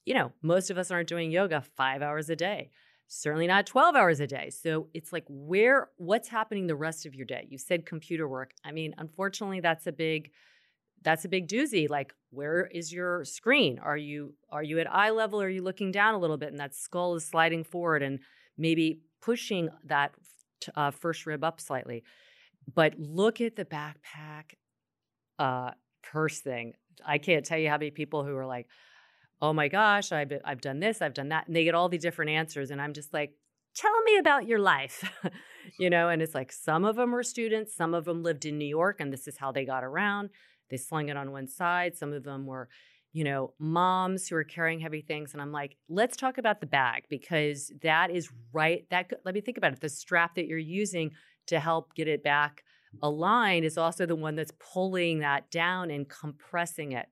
you 0.04 0.14
know, 0.14 0.32
most 0.42 0.70
of 0.70 0.78
us 0.78 0.92
aren't 0.92 1.10
doing 1.10 1.32
yoga 1.32 1.64
5 1.78 2.02
hours 2.02 2.30
a 2.30 2.36
day. 2.36 2.72
Certainly 3.08 3.48
not 3.48 3.68
12 3.68 3.96
hours 3.96 4.20
a 4.20 4.28
day. 4.28 4.50
So 4.50 4.88
it's 4.96 5.14
like 5.14 5.26
where 5.30 5.90
what's 5.98 6.28
happening 6.28 6.66
the 6.66 6.76
rest 6.76 7.06
of 7.06 7.14
your 7.14 7.26
day? 7.26 7.46
You 7.48 7.60
said 7.60 7.86
computer 7.86 8.28
work. 8.28 8.52
I 8.64 8.72
mean, 8.72 8.96
unfortunately 8.98 9.60
that's 9.60 9.86
a 9.86 9.92
big 9.92 10.32
that's 11.04 11.24
a 11.24 11.30
big 11.30 11.48
doozy 11.48 11.88
like 11.88 12.14
where 12.32 12.66
is 12.66 12.92
your 12.92 13.24
screen 13.26 13.78
are 13.78 13.96
you 13.96 14.34
are 14.50 14.64
you 14.64 14.80
at 14.80 14.92
eye 14.92 15.12
level 15.12 15.40
are 15.40 15.50
you 15.50 15.62
looking 15.62 15.92
down 15.92 16.16
a 16.16 16.18
little 16.18 16.38
bit 16.38 16.50
and 16.50 16.60
that 16.60 16.74
skull 16.74 17.14
is 17.14 17.24
sliding 17.24 17.64
forward 17.64 18.02
and 18.02 18.20
maybe 18.58 19.02
pushing 19.26 19.70
that 19.86 20.14
uh, 20.76 20.92
first 20.92 21.26
rib 21.26 21.44
up 21.44 21.60
slightly 21.60 22.04
but 22.74 22.98
look 22.98 23.42
at 23.42 23.56
the 23.56 23.66
backpack 23.66 24.56
uh, 25.40 25.72
purse 26.04 26.40
thing 26.40 26.74
i 27.06 27.18
can't 27.18 27.46
tell 27.46 27.58
you 27.58 27.70
how 27.70 27.78
many 27.78 27.92
people 27.92 28.24
who 28.24 28.36
are 28.36 28.46
like 28.46 28.68
oh 29.42 29.54
my 29.54 29.68
gosh 29.68 30.12
I've, 30.12 30.32
I've 30.44 30.62
done 30.62 30.80
this 30.80 31.02
i've 31.02 31.14
done 31.14 31.30
that 31.30 31.48
and 31.48 31.56
they 31.56 31.64
get 31.64 31.76
all 31.76 31.90
the 31.90 31.98
different 31.98 32.32
answers 32.32 32.72
and 32.72 32.82
i'm 32.82 32.94
just 32.94 33.14
like 33.14 33.34
tell 33.76 34.02
me 34.04 34.18
about 34.18 34.48
your 34.48 34.60
life 34.60 35.04
you 35.80 35.90
know 35.90 36.10
and 36.10 36.22
it's 36.22 36.36
like 36.36 36.52
some 36.52 36.86
of 36.86 36.96
them 36.96 37.12
were 37.12 37.24
students 37.24 37.76
some 37.76 37.94
of 37.94 38.06
them 38.06 38.24
lived 38.24 38.46
in 38.46 38.58
new 38.58 38.66
york 38.68 39.02
and 39.02 39.12
this 39.12 39.28
is 39.28 39.38
how 39.38 39.52
they 39.52 39.66
got 39.66 39.84
around 39.84 40.30
they 40.70 40.78
slung 40.78 41.10
it 41.10 41.18
on 41.18 41.32
one 41.32 41.48
side. 41.48 41.96
Some 41.96 42.14
of 42.14 42.24
them 42.24 42.46
were, 42.46 42.70
you 43.16 43.24
know, 43.24 43.54
moms 43.60 44.28
who 44.28 44.36
are 44.36 44.44
carrying 44.44 44.82
heavy 44.82 45.00
things. 45.00 45.32
And 45.32 45.42
I'm 45.42 45.54
like, 45.54 45.78
let's 45.88 46.18
talk 46.18 46.38
about 46.38 46.60
the 46.60 46.66
bag 46.66 47.04
because 47.10 47.72
that 47.82 48.12
is 48.12 48.30
right. 48.52 48.86
That 48.90 49.10
let 49.24 49.34
me 49.34 49.40
think 49.40 49.58
about 49.58 49.72
it. 49.72 49.80
The 49.80 49.88
strap 49.88 50.36
that 50.36 50.48
you're 50.48 50.58
using 50.58 51.12
to 51.48 51.62
help 51.62 51.96
get 51.96 52.10
it 52.10 52.26
back 52.26 52.66
aligned 53.02 53.64
is 53.64 53.78
also 53.78 54.06
the 54.06 54.18
one 54.18 54.36
that's 54.36 54.52
pulling 54.60 55.20
that 55.20 55.50
down 55.50 55.92
and 55.92 56.10
compressing 56.10 56.92
it 56.92 57.06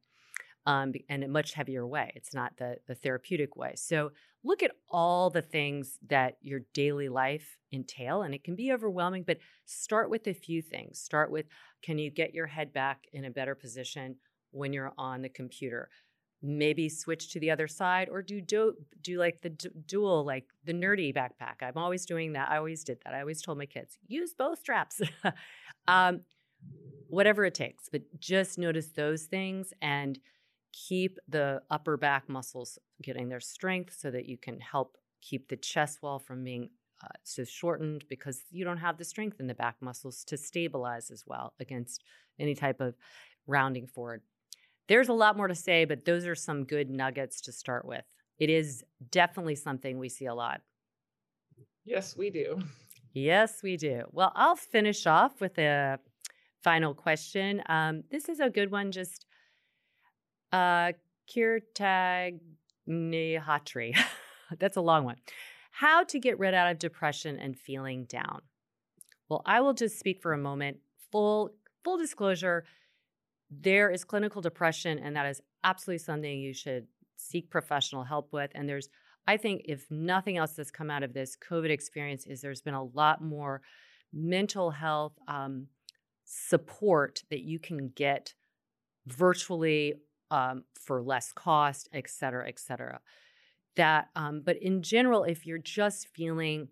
um, 0.66 0.92
in 1.08 1.24
a 1.24 1.28
much 1.30 1.54
heavier 1.54 1.88
way. 1.88 2.12
It's 2.18 2.34
not 2.34 2.58
the, 2.58 2.76
the 2.86 2.96
therapeutic 2.96 3.56
way. 3.56 3.76
So 3.78 4.12
look 4.44 4.62
at 4.62 4.72
all 4.90 5.30
the 5.30 5.42
things 5.42 6.00
that 6.10 6.36
your 6.42 6.64
daily 6.74 7.08
life 7.08 7.58
entail, 7.72 8.24
and 8.24 8.36
it 8.36 8.44
can 8.44 8.58
be 8.58 8.74
overwhelming, 8.74 9.24
but 9.26 9.38
start 9.66 10.10
with 10.10 10.28
a 10.28 10.34
few 10.34 10.62
things. 10.62 11.00
Start 11.00 11.32
with 11.32 11.46
can 11.82 11.98
you 11.98 12.12
get 12.12 12.34
your 12.34 12.48
head 12.48 12.74
back 12.74 13.06
in 13.14 13.24
a 13.24 13.32
better 13.32 13.56
position 13.56 14.18
when 14.54 14.74
you're 14.74 14.94
on 14.98 15.22
the 15.22 15.30
computer? 15.30 15.90
Maybe 16.42 16.90
switch 16.90 17.32
to 17.32 17.40
the 17.40 17.52
other 17.52 17.68
side 17.68 18.10
or 18.10 18.22
do 18.22 18.42
do, 18.42 18.76
do 19.02 19.18
like 19.18 19.42
the 19.42 19.50
d- 19.50 19.70
dual, 19.86 20.26
like 20.26 20.46
the 20.66 20.74
nerdy 20.74 21.16
backpack. 21.16 21.62
I'm 21.62 21.78
always 21.78 22.06
doing 22.06 22.34
that. 22.34 22.50
I 22.52 22.58
always 22.58 22.84
did 22.84 23.00
that. 23.06 23.14
I 23.14 23.22
always 23.22 23.42
told 23.42 23.58
my 23.58 23.66
kids 23.66 23.98
use 24.08 24.34
both 24.34 24.60
straps. 24.60 25.02
um, 25.88 26.22
whatever 27.08 27.46
it 27.46 27.54
takes, 27.54 27.90
but 27.90 28.02
just 28.20 28.58
notice 28.58 28.88
those 28.88 29.24
things 29.24 29.72
and 29.82 30.20
keep 30.72 31.20
the 31.30 31.62
upper 31.70 31.96
back 31.96 32.28
muscles 32.28 32.80
getting 33.02 33.30
their 33.30 33.40
strength 33.40 33.96
so 33.98 34.10
that 34.10 34.26
you 34.26 34.38
can 34.38 34.60
help 34.60 34.98
keep 35.22 35.48
the 35.48 35.56
chest 35.56 36.02
wall 36.02 36.20
from 36.20 36.44
being 36.44 36.70
uh, 37.04 37.08
so 37.24 37.44
shortened 37.44 38.04
because 38.10 38.42
you 38.50 38.66
don't 38.66 38.78
have 38.78 38.98
the 38.98 39.06
strength 39.06 39.40
in 39.40 39.48
the 39.48 39.54
back 39.54 39.76
muscles 39.82 40.24
to 40.24 40.38
stabilize 40.38 41.12
as 41.12 41.24
well 41.28 41.54
against 41.60 42.04
any 42.40 42.56
type 42.56 42.82
of 42.82 42.96
rounding 43.46 43.86
forward. 43.86 44.22
There's 44.88 45.10
a 45.10 45.14
lot 45.14 45.38
more 45.38 45.48
to 45.48 45.56
say, 45.56 45.86
but 45.86 46.06
those 46.06 46.26
are 46.26 46.36
some 46.36 46.66
good 46.66 46.90
nuggets 46.90 47.42
to 47.42 47.52
start 47.52 47.86
with. 47.86 48.04
It 48.40 48.50
is 48.50 48.84
definitely 49.12 49.56
something 49.56 49.98
we 49.98 50.10
see 50.10 50.26
a 50.26 50.34
lot. 50.34 50.62
Yes, 51.86 52.18
we 52.18 52.30
do. 52.30 52.62
Yes, 53.14 53.62
we 53.64 53.78
do. 53.78 54.04
Well, 54.12 54.32
I'll 54.36 54.56
finish 54.56 55.06
off 55.06 55.40
with 55.40 55.58
a 55.60 56.00
final 56.64 56.94
question. 56.94 57.62
Um, 57.68 58.04
this 58.10 58.30
is 58.30 58.40
a 58.40 58.50
good 58.50 58.72
one. 58.72 58.92
Just 58.92 59.26
uh, 60.52 60.94
Kirtagnihatri. 61.30 63.98
That's 64.60 64.78
a 64.78 64.82
long 64.82 65.06
one. 65.06 65.18
How 65.72 66.04
to 66.06 66.20
get 66.20 66.40
rid 66.40 66.54
out 66.54 66.72
of 66.72 66.80
depression 66.80 67.38
and 67.38 67.58
feeling 67.58 68.06
down. 68.06 68.42
Well, 69.30 69.42
I 69.46 69.62
will 69.62 69.74
just 69.74 70.00
speak 70.00 70.22
for 70.22 70.34
a 70.34 70.38
moment. 70.38 70.78
Full 71.12 71.52
full 71.84 71.98
disclosure, 71.98 72.64
there 73.62 73.90
is 73.90 74.04
clinical 74.04 74.42
depression, 74.42 75.00
and 75.00 75.16
that 75.16 75.26
is 75.26 75.42
absolutely 75.64 76.00
something 76.00 76.40
you 76.40 76.54
should 76.54 76.88
seek 77.18 77.50
professional 77.50 78.04
help 78.04 78.34
with. 78.34 78.52
And 78.56 78.68
there's, 78.68 78.90
I 79.28 79.38
think, 79.38 79.64
if 79.66 79.90
nothing 79.90 80.38
else 80.38 80.54
that's 80.54 80.72
come 80.72 80.90
out 80.90 81.04
of 81.04 81.14
this 81.14 81.38
COVID 81.38 81.70
experience, 81.70 82.26
is 82.26 82.42
there's 82.42 82.62
been 82.62 82.74
a 82.74 82.84
lot 82.84 83.22
more 83.22 83.62
mental 84.12 84.72
health 84.72 85.14
um, 85.28 85.68
support 86.26 87.24
that 87.30 87.42
you 87.42 87.60
can 87.60 87.90
get 87.96 88.34
virtually 89.08 89.96
um, 90.32 90.64
for 90.80 91.02
less 91.02 91.32
cost, 91.32 91.90
et 91.94 92.10
cetera, 92.10 92.48
et 92.48 92.60
cetera. 92.60 93.00
That, 93.76 94.10
um, 94.16 94.42
but 94.46 94.58
in 94.62 94.82
general, 94.84 95.24
if 95.24 95.46
you're 95.46 95.58
just 95.58 96.08
feeling, 96.10 96.68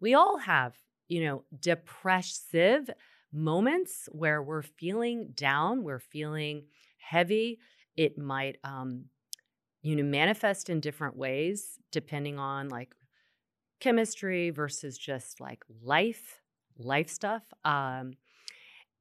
we 0.00 0.14
all 0.14 0.38
have, 0.38 0.74
you 1.08 1.24
know, 1.24 1.44
depressive 1.60 2.90
moments 3.36 4.08
where 4.12 4.42
we're 4.42 4.62
feeling 4.62 5.32
down, 5.34 5.84
we're 5.84 6.00
feeling 6.00 6.64
heavy. 6.98 7.58
It 7.96 8.18
might, 8.18 8.56
um, 8.64 9.04
you 9.82 9.94
know, 9.94 10.02
manifest 10.02 10.70
in 10.70 10.80
different 10.80 11.16
ways 11.16 11.78
depending 11.92 12.38
on 12.38 12.68
like 12.68 12.94
chemistry 13.80 14.50
versus 14.50 14.98
just 14.98 15.40
like 15.40 15.62
life, 15.82 16.40
life 16.78 17.08
stuff. 17.08 17.44
Um, 17.64 18.14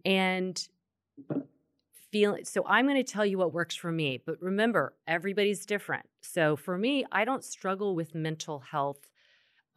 and 0.04 0.68
feel 2.12 2.38
so 2.44 2.64
i'm 2.68 2.86
going 2.86 2.96
to 2.96 3.12
tell 3.12 3.26
you 3.26 3.38
what 3.38 3.54
works 3.54 3.76
for 3.76 3.92
me 3.92 4.22
but 4.26 4.42
remember 4.42 4.94
everybody's 5.08 5.66
different 5.66 6.06
so 6.22 6.56
for 6.56 6.78
me 6.78 7.04
i 7.12 7.26
don't 7.26 7.44
struggle 7.44 7.96
with 7.96 8.16
mental 8.16 8.60
health 8.60 9.10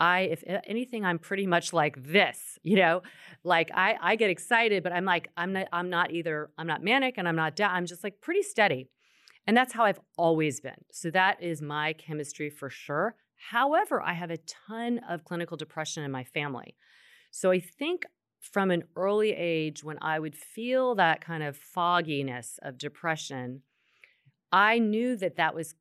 i 0.01 0.21
if 0.21 0.43
anything 0.65 1.05
i'm 1.05 1.19
pretty 1.19 1.47
much 1.47 1.73
like 1.73 2.03
this 2.03 2.59
you 2.63 2.77
know? 2.77 3.03
Like 3.45 3.71
i 3.75 3.97
i 4.01 4.17
get 4.17 4.31
excited 4.31 4.83
but 4.83 4.93
i'm 4.93 5.05
like 5.05 5.31
i'm 5.37 5.53
not 5.53 5.69
i'm 5.73 5.91
not 5.91 6.11
either 6.13 6.51
i'm 6.59 6.67
not 6.67 6.83
manic 6.83 7.15
and 7.19 7.29
i'm 7.29 7.37
not 7.37 7.57
down 7.57 7.75
i'm 7.75 7.87
just 7.87 8.05
like 8.05 8.21
pretty 8.21 8.43
steady. 8.43 8.89
And 9.47 9.57
that's 9.57 9.73
how 9.73 9.85
i've 9.85 10.01
always 10.17 10.61
been. 10.61 10.85
So 10.93 11.11
that 11.11 11.43
is 11.43 11.63
my 11.63 11.95
chemistry 11.95 12.51
for 12.51 12.69
sure. 12.69 13.17
However 13.51 14.03
i 14.03 14.13
have 14.13 14.31
a 14.31 14.39
ton 14.69 15.01
of 15.09 15.25
clinical 15.25 15.57
depression 15.57 16.03
in 16.05 16.11
my 16.11 16.25
family. 16.25 16.75
So 17.31 17.51
i 17.51 17.61
think 17.61 18.05
from 18.41 18.71
an 18.71 18.85
early 18.97 19.33
age 19.33 19.83
when 19.83 19.99
I 20.01 20.19
would 20.19 20.37
feel 20.37 20.95
that 20.95 21.21
kind 21.21 21.43
of 21.43 21.57
fogginess 21.57 22.59
of 22.63 22.79
depression, 22.79 23.63
I 24.53 24.79
knew 24.79 25.17
that 25.17 25.37
that 25.37 25.55
was 25.55 25.75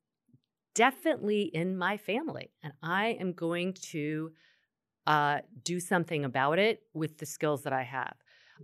definitely 0.78 1.42
in 1.42 1.76
my 1.76 1.96
family. 1.96 2.52
And 2.62 2.72
I 2.84 3.16
am 3.18 3.32
going 3.32 3.72
to 3.90 4.30
uh, 5.08 5.38
do 5.64 5.80
something 5.80 6.24
about 6.24 6.60
it 6.60 6.82
with 6.94 7.18
the 7.18 7.26
skills 7.26 7.64
that 7.64 7.72
I 7.72 7.82
have. 7.82 8.14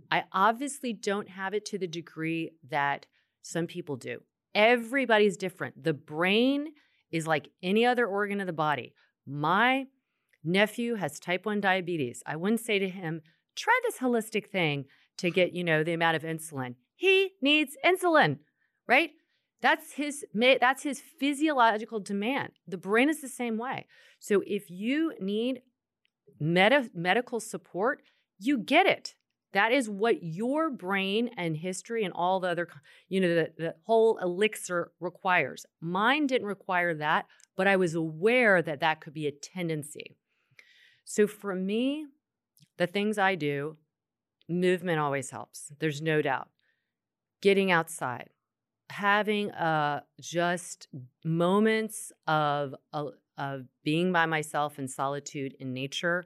I 0.09 0.23
obviously 0.31 0.93
don't 0.93 1.27
have 1.27 1.53
it 1.53 1.65
to 1.65 1.77
the 1.77 1.87
degree 1.87 2.51
that 2.69 3.05
some 3.41 3.67
people 3.67 3.97
do. 3.97 4.21
Everybody's 4.53 5.35
different. 5.35 5.83
The 5.83 5.93
brain 5.93 6.69
is 7.11 7.27
like 7.27 7.49
any 7.61 7.85
other 7.85 8.07
organ 8.07 8.39
of 8.39 8.47
the 8.47 8.53
body. 8.53 8.93
My 9.27 9.87
nephew 10.41 10.95
has 10.95 11.19
type 11.19 11.45
1 11.45 11.59
diabetes. 11.59 12.23
I 12.25 12.37
wouldn't 12.37 12.61
say 12.61 12.79
to 12.79 12.87
him, 12.87 13.23
try 13.57 13.77
this 13.83 13.97
holistic 13.97 14.47
thing 14.47 14.85
to 15.17 15.29
get, 15.29 15.51
you 15.51 15.65
know, 15.65 15.83
the 15.83 15.93
amount 15.93 16.15
of 16.15 16.23
insulin. 16.23 16.75
He 16.95 17.31
needs 17.41 17.75
insulin, 17.85 18.39
right? 18.87 19.11
That's 19.61 19.93
his 19.93 20.25
that's 20.33 20.83
his 20.83 21.01
physiological 21.01 21.99
demand. 21.99 22.53
The 22.67 22.77
brain 22.77 23.09
is 23.09 23.21
the 23.21 23.29
same 23.29 23.57
way. 23.57 23.87
So 24.19 24.43
if 24.45 24.69
you 24.69 25.13
need 25.19 25.61
med- 26.39 26.91
medical 26.93 27.39
support, 27.39 28.01
you 28.39 28.57
get 28.57 28.85
it. 28.85 29.15
That 29.53 29.71
is 29.71 29.89
what 29.89 30.21
your 30.21 30.69
brain 30.69 31.29
and 31.37 31.55
history 31.55 32.03
and 32.03 32.13
all 32.13 32.41
the 32.41 32.49
other, 32.49 32.67
you 33.07 33.21
know, 33.21 33.33
the, 33.33 33.51
the 33.57 33.75
whole 33.85 34.17
elixir 34.17 34.91
requires. 34.99 35.65
Mine 35.79 36.27
didn't 36.27 36.47
require 36.47 36.93
that, 36.95 37.25
but 37.55 37.65
I 37.65 37.77
was 37.77 37.95
aware 37.95 38.61
that 38.61 38.81
that 38.81 38.99
could 38.99 39.13
be 39.13 39.27
a 39.27 39.31
tendency. 39.31 40.17
So 41.05 41.25
for 41.25 41.55
me, 41.55 42.05
the 42.77 42.87
things 42.87 43.17
I 43.17 43.35
do, 43.35 43.77
movement 44.49 44.99
always 44.99 45.29
helps. 45.29 45.71
There's 45.79 46.01
no 46.01 46.21
doubt. 46.21 46.49
Getting 47.41 47.71
outside, 47.71 48.31
having 48.89 49.51
uh, 49.51 50.01
just 50.21 50.87
moments 51.23 52.11
of, 52.27 52.75
uh, 52.93 53.05
of 53.37 53.65
being 53.83 54.11
by 54.11 54.25
myself 54.25 54.79
in 54.79 54.87
solitude 54.87 55.55
in 55.59 55.73
nature. 55.73 56.25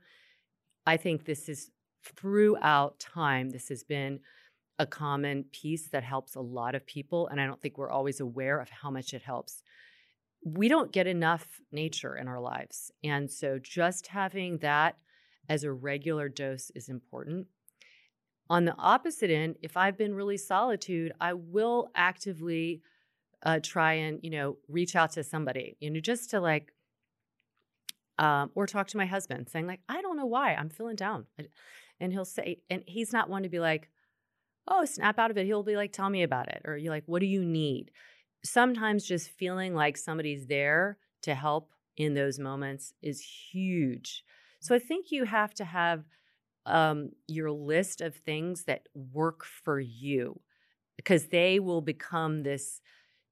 I 0.86 0.98
think 0.98 1.26
this 1.26 1.50
is 1.50 1.72
throughout 2.04 3.00
time, 3.00 3.50
this 3.50 3.70
has 3.70 3.84
been 3.84 4.20
a 4.78 4.86
common 4.86 5.44
piece 5.52 5.90
that 5.90 6.04
helps 6.04 6.36
a 6.36 6.42
lot 6.42 6.74
of 6.74 6.86
people. 6.86 7.28
And 7.28 7.42
I 7.42 7.46
don't 7.46 7.62
think 7.62 7.78
we're 7.78 7.92
always 7.92 8.20
aware 8.20 8.60
of 8.60 8.70
how 8.70 8.90
much 8.90 9.14
it 9.14 9.22
helps. 9.22 9.62
We 10.44 10.70
don't 10.70 10.94
get 10.94 11.06
enough 11.06 11.60
nature 11.72 12.16
in 12.16 12.28
our 12.28 12.40
lives. 12.40 12.92
And 13.04 13.30
so 13.30 13.60
just 13.62 14.08
having 14.08 14.60
that 14.60 14.98
as 15.50 15.64
a 15.64 15.72
regular 15.72 16.30
dose 16.30 16.72
is 16.76 16.88
important. 16.88 17.48
On 18.50 18.66
the 18.66 18.76
opposite 18.78 19.30
end, 19.30 19.56
if 19.62 19.78
I've 19.78 19.98
been 19.98 20.16
really 20.16 20.38
solitude, 20.38 21.12
I 21.22 21.34
will 21.34 21.90
actively 21.96 22.82
uh, 23.44 23.60
try 23.62 23.94
and, 23.94 24.20
you 24.24 24.32
know, 24.32 24.58
reach 24.68 24.96
out 24.96 25.12
to 25.14 25.24
somebody, 25.24 25.78
you 25.80 25.92
know, 25.92 26.00
just 26.00 26.32
to 26.32 26.40
like, 26.40 26.74
um, 28.18 28.52
or 28.56 28.66
talk 28.66 28.88
to 28.88 28.98
my 28.98 29.06
husband 29.06 29.50
saying, 29.50 29.68
like, 29.68 29.82
I 29.88 30.02
don't 30.02 30.18
know 30.18 30.26
why 30.26 30.56
I'm 30.56 30.70
feeling 30.70 30.96
down 30.96 31.28
and 32.00 32.12
he'll 32.12 32.26
say, 32.26 32.62
and 32.70 32.84
he's 32.88 33.14
not 33.14 33.30
one 33.30 33.44
to 33.44 33.50
be 33.50 33.60
like, 33.60 33.90
oh, 34.68 34.86
snap 34.86 35.20
out 35.20 35.32
of 35.32 35.38
it. 35.38 35.46
He'll 35.46 35.64
be 35.64 35.76
like, 35.76 35.92
tell 35.92 36.10
me 36.10 36.24
about 36.24 36.50
it. 36.50 36.62
Or 36.66 36.78
you're 36.78 36.94
like, 36.94 37.04
what 37.06 37.20
do 37.20 37.26
you 37.26 37.44
need? 37.44 37.92
Sometimes 38.44 39.06
just 39.06 39.30
feeling 39.30 39.74
like 39.74 39.98
somebody's 39.98 40.48
there 40.48 40.98
to 41.24 41.36
help 41.36 41.72
in 41.98 42.14
those 42.14 42.40
moments 42.40 42.94
is 43.02 43.22
huge. 43.22 44.24
So 44.60 44.76
I 44.76 44.80
think 44.80 45.12
you 45.12 45.26
have 45.26 45.54
to 45.56 45.66
have 45.66 46.06
um, 46.66 47.12
your 47.28 47.52
list 47.52 48.02
of 48.02 48.16
things 48.16 48.66
that 48.66 48.88
work 48.94 49.44
for 49.46 49.80
you 49.80 50.40
because 50.96 51.28
they 51.28 51.60
will 51.60 51.82
become 51.82 52.44
this, 52.44 52.82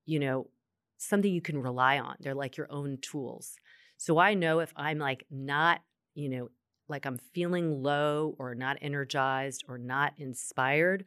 you 0.05 0.19
know, 0.19 0.49
something 0.97 1.31
you 1.31 1.41
can 1.41 1.61
rely 1.61 1.99
on. 1.99 2.15
They're 2.19 2.33
like 2.33 2.57
your 2.57 2.71
own 2.71 2.97
tools. 3.01 3.57
So 3.97 4.17
I 4.17 4.33
know 4.33 4.59
if 4.59 4.73
I'm 4.75 4.99
like 4.99 5.25
not, 5.29 5.81
you 6.15 6.29
know, 6.29 6.49
like 6.87 7.05
I'm 7.05 7.17
feeling 7.33 7.83
low 7.83 8.35
or 8.39 8.55
not 8.55 8.77
energized 8.81 9.65
or 9.67 9.77
not 9.77 10.13
inspired, 10.17 11.05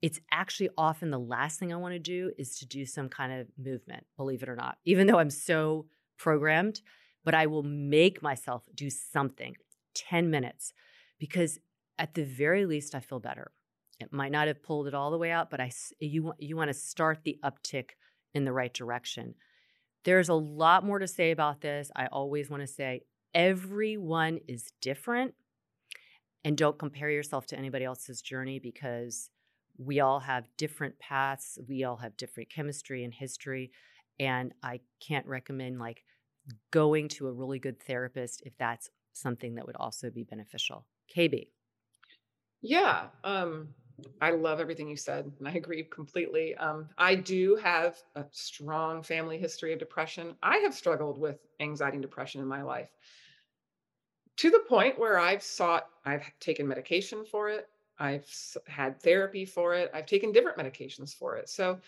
it's 0.00 0.20
actually 0.30 0.70
often 0.76 1.10
the 1.10 1.18
last 1.18 1.58
thing 1.58 1.72
I 1.72 1.76
want 1.76 1.94
to 1.94 1.98
do 1.98 2.32
is 2.38 2.58
to 2.58 2.66
do 2.66 2.84
some 2.84 3.08
kind 3.08 3.32
of 3.32 3.46
movement, 3.58 4.04
believe 4.16 4.42
it 4.42 4.48
or 4.48 4.56
not, 4.56 4.78
even 4.84 5.06
though 5.06 5.18
I'm 5.18 5.30
so 5.30 5.86
programmed. 6.18 6.80
But 7.24 7.34
I 7.34 7.46
will 7.46 7.62
make 7.62 8.22
myself 8.22 8.64
do 8.74 8.90
something 8.90 9.56
10 9.94 10.30
minutes 10.30 10.74
because 11.24 11.58
at 11.98 12.12
the 12.12 12.22
very 12.22 12.66
least, 12.66 12.94
I 12.94 13.00
feel 13.00 13.18
better. 13.18 13.50
It 13.98 14.12
might 14.12 14.30
not 14.30 14.46
have 14.46 14.62
pulled 14.62 14.88
it 14.88 14.92
all 14.92 15.10
the 15.10 15.16
way 15.16 15.30
out, 15.30 15.48
but 15.50 15.58
I, 15.58 15.70
you, 15.98 16.34
you 16.38 16.54
want 16.54 16.68
to 16.68 16.74
start 16.74 17.20
the 17.24 17.38
uptick 17.42 17.92
in 18.34 18.44
the 18.44 18.52
right 18.52 18.74
direction. 18.74 19.34
There's 20.04 20.28
a 20.28 20.34
lot 20.34 20.84
more 20.84 20.98
to 20.98 21.06
say 21.06 21.30
about 21.30 21.62
this. 21.62 21.90
I 21.96 22.08
always 22.08 22.50
want 22.50 22.60
to 22.62 22.66
say 22.66 23.04
everyone 23.34 24.38
is 24.46 24.70
different 24.82 25.32
and 26.44 26.58
don't 26.58 26.78
compare 26.78 27.08
yourself 27.08 27.46
to 27.46 27.56
anybody 27.56 27.86
else's 27.86 28.20
journey 28.20 28.58
because 28.58 29.30
we 29.78 30.00
all 30.00 30.20
have 30.20 30.46
different 30.56 30.96
paths 30.98 31.58
we 31.68 31.82
all 31.82 31.96
have 31.96 32.16
different 32.16 32.48
chemistry 32.48 33.02
and 33.02 33.12
history 33.12 33.72
and 34.20 34.52
i 34.62 34.78
can't 35.00 35.26
recommend 35.26 35.80
like 35.80 36.04
going 36.70 37.08
to 37.08 37.26
a 37.26 37.32
really 37.32 37.58
good 37.58 37.82
therapist 37.82 38.40
if 38.46 38.56
that's 38.56 38.88
something 39.14 39.56
that 39.56 39.66
would 39.66 39.74
also 39.80 40.10
be 40.10 40.22
beneficial 40.22 40.86
kb 41.08 41.48
yeah 42.60 43.08
um 43.24 43.74
I 44.20 44.32
love 44.32 44.58
everything 44.58 44.88
you 44.88 44.96
said, 44.96 45.30
and 45.38 45.46
I 45.46 45.52
agree 45.52 45.84
completely. 45.84 46.56
Um, 46.56 46.88
I 46.98 47.14
do 47.14 47.54
have 47.54 48.02
a 48.16 48.24
strong 48.32 49.04
family 49.04 49.38
history 49.38 49.72
of 49.72 49.78
depression. 49.78 50.36
I 50.42 50.56
have 50.58 50.74
struggled 50.74 51.16
with 51.16 51.46
anxiety 51.60 51.98
and 51.98 52.02
depression 52.02 52.40
in 52.40 52.48
my 52.48 52.62
life 52.62 52.90
to 54.36 54.50
the 54.50 54.60
point 54.60 54.98
where 54.98 55.18
I've 55.18 55.42
sought, 55.42 55.88
I've 56.04 56.24
taken 56.40 56.66
medication 56.66 57.24
for 57.24 57.48
it. 57.48 57.68
I've 57.98 58.28
had 58.66 59.00
therapy 59.00 59.44
for 59.44 59.74
it. 59.74 59.90
I've 59.94 60.06
taken 60.06 60.32
different 60.32 60.58
medications 60.58 61.14
for 61.14 61.36
it. 61.36 61.48
So, 61.48 61.80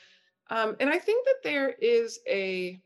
um, 0.50 0.76
and 0.78 0.88
I 0.88 0.98
think 0.98 1.26
that 1.26 1.42
there 1.42 1.70
is 1.70 2.20
a 2.28 2.80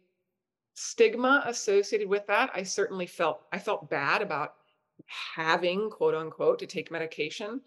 stigma 0.75 1.43
associated 1.47 2.09
with 2.09 2.27
that. 2.29 2.51
I 2.55 2.63
certainly 2.63 3.07
felt, 3.07 3.47
I 3.53 3.59
felt 3.59 3.91
bad 3.91 4.23
about 4.23 4.55
having 5.07 5.91
quote 5.91 6.15
unquote 6.15 6.59
to 6.61 6.67
take 6.67 6.91
medication. 6.91 7.61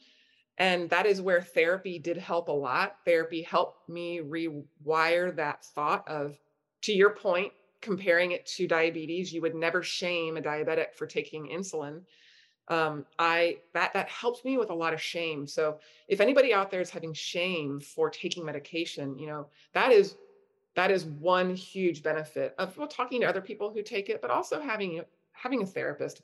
And 0.58 0.90
that 0.92 1.06
is 1.06 1.22
where 1.22 1.42
therapy 1.42 1.98
did 1.98 2.18
help 2.18 2.48
a 2.48 2.52
lot. 2.52 2.98
Therapy 3.06 3.42
helped 3.42 3.90
me 3.90 4.20
rewire 4.20 5.36
that 5.36 5.66
thought 5.66 6.08
of, 6.08 6.38
to 6.84 6.94
your 6.94 7.10
point, 7.12 7.52
comparing 7.82 8.32
it 8.32 8.46
to 8.46 8.68
diabetes, 8.68 9.34
you 9.34 9.42
would 9.42 9.54
never 9.56 9.84
shame 9.84 10.38
a 10.38 10.42
diabetic 10.42 10.94
for 10.96 11.06
taking 11.06 11.48
insulin. 11.48 12.02
Um, 12.70 13.06
I 13.20 13.58
that 13.74 13.94
that 13.94 14.08
helped 14.08 14.46
me 14.46 14.58
with 14.58 14.70
a 14.70 14.74
lot 14.74 14.94
of 14.94 15.02
shame. 15.02 15.46
So 15.46 15.80
if 16.08 16.22
anybody 16.22 16.54
out 16.54 16.72
there 16.72 16.80
is 16.80 16.90
having 16.90 17.14
shame 17.14 17.82
for 17.82 18.10
taking 18.10 18.46
medication, 18.46 19.20
you 19.20 19.28
know 19.28 19.48
that 19.74 19.92
is 19.92 20.16
that 20.76 20.90
is 20.90 21.06
one 21.06 21.54
huge 21.54 22.02
benefit 22.02 22.56
of 22.58 22.76
well, 22.78 22.88
talking 22.88 23.20
to 23.22 23.28
other 23.28 23.42
people 23.42 23.70
who 23.70 23.84
take 23.84 24.10
it, 24.10 24.22
but 24.22 24.32
also 24.32 24.62
having 24.62 25.02
having 25.34 25.62
a 25.62 25.66
therapist. 25.66 26.22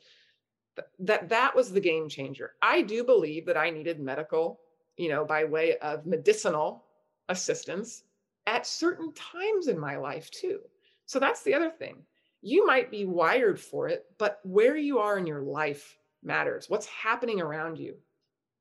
That 1.00 1.30
that 1.30 1.56
was 1.56 1.72
the 1.72 1.80
game 1.80 2.10
changer. 2.10 2.54
I 2.62 2.82
do 2.82 3.04
believe 3.04 3.46
that 3.46 3.58
I 3.58 3.70
needed 3.70 4.00
medical, 4.00 4.60
you 4.98 5.10
know, 5.10 5.26
by 5.26 5.44
way 5.44 5.78
of 5.78 6.06
medicinal 6.06 6.86
assistance 7.30 8.04
at 8.48 8.66
certain 8.66 9.14
times 9.14 9.68
in 9.68 9.80
my 9.80 9.98
life 9.98 10.30
too. 10.32 10.60
So 11.06 11.20
that's 11.20 11.44
the 11.44 11.54
other 11.54 11.70
thing. 11.70 11.98
You 12.42 12.66
might 12.66 12.90
be 12.90 13.06
wired 13.06 13.60
for 13.60 13.88
it, 13.90 14.06
but 14.18 14.40
where 14.44 14.78
you 14.78 15.00
are 15.00 15.18
in 15.18 15.28
your 15.28 15.42
life 15.42 15.98
matters. 16.24 16.70
What's 16.70 16.86
happening 16.88 17.42
around 17.42 17.78
you? 17.78 17.96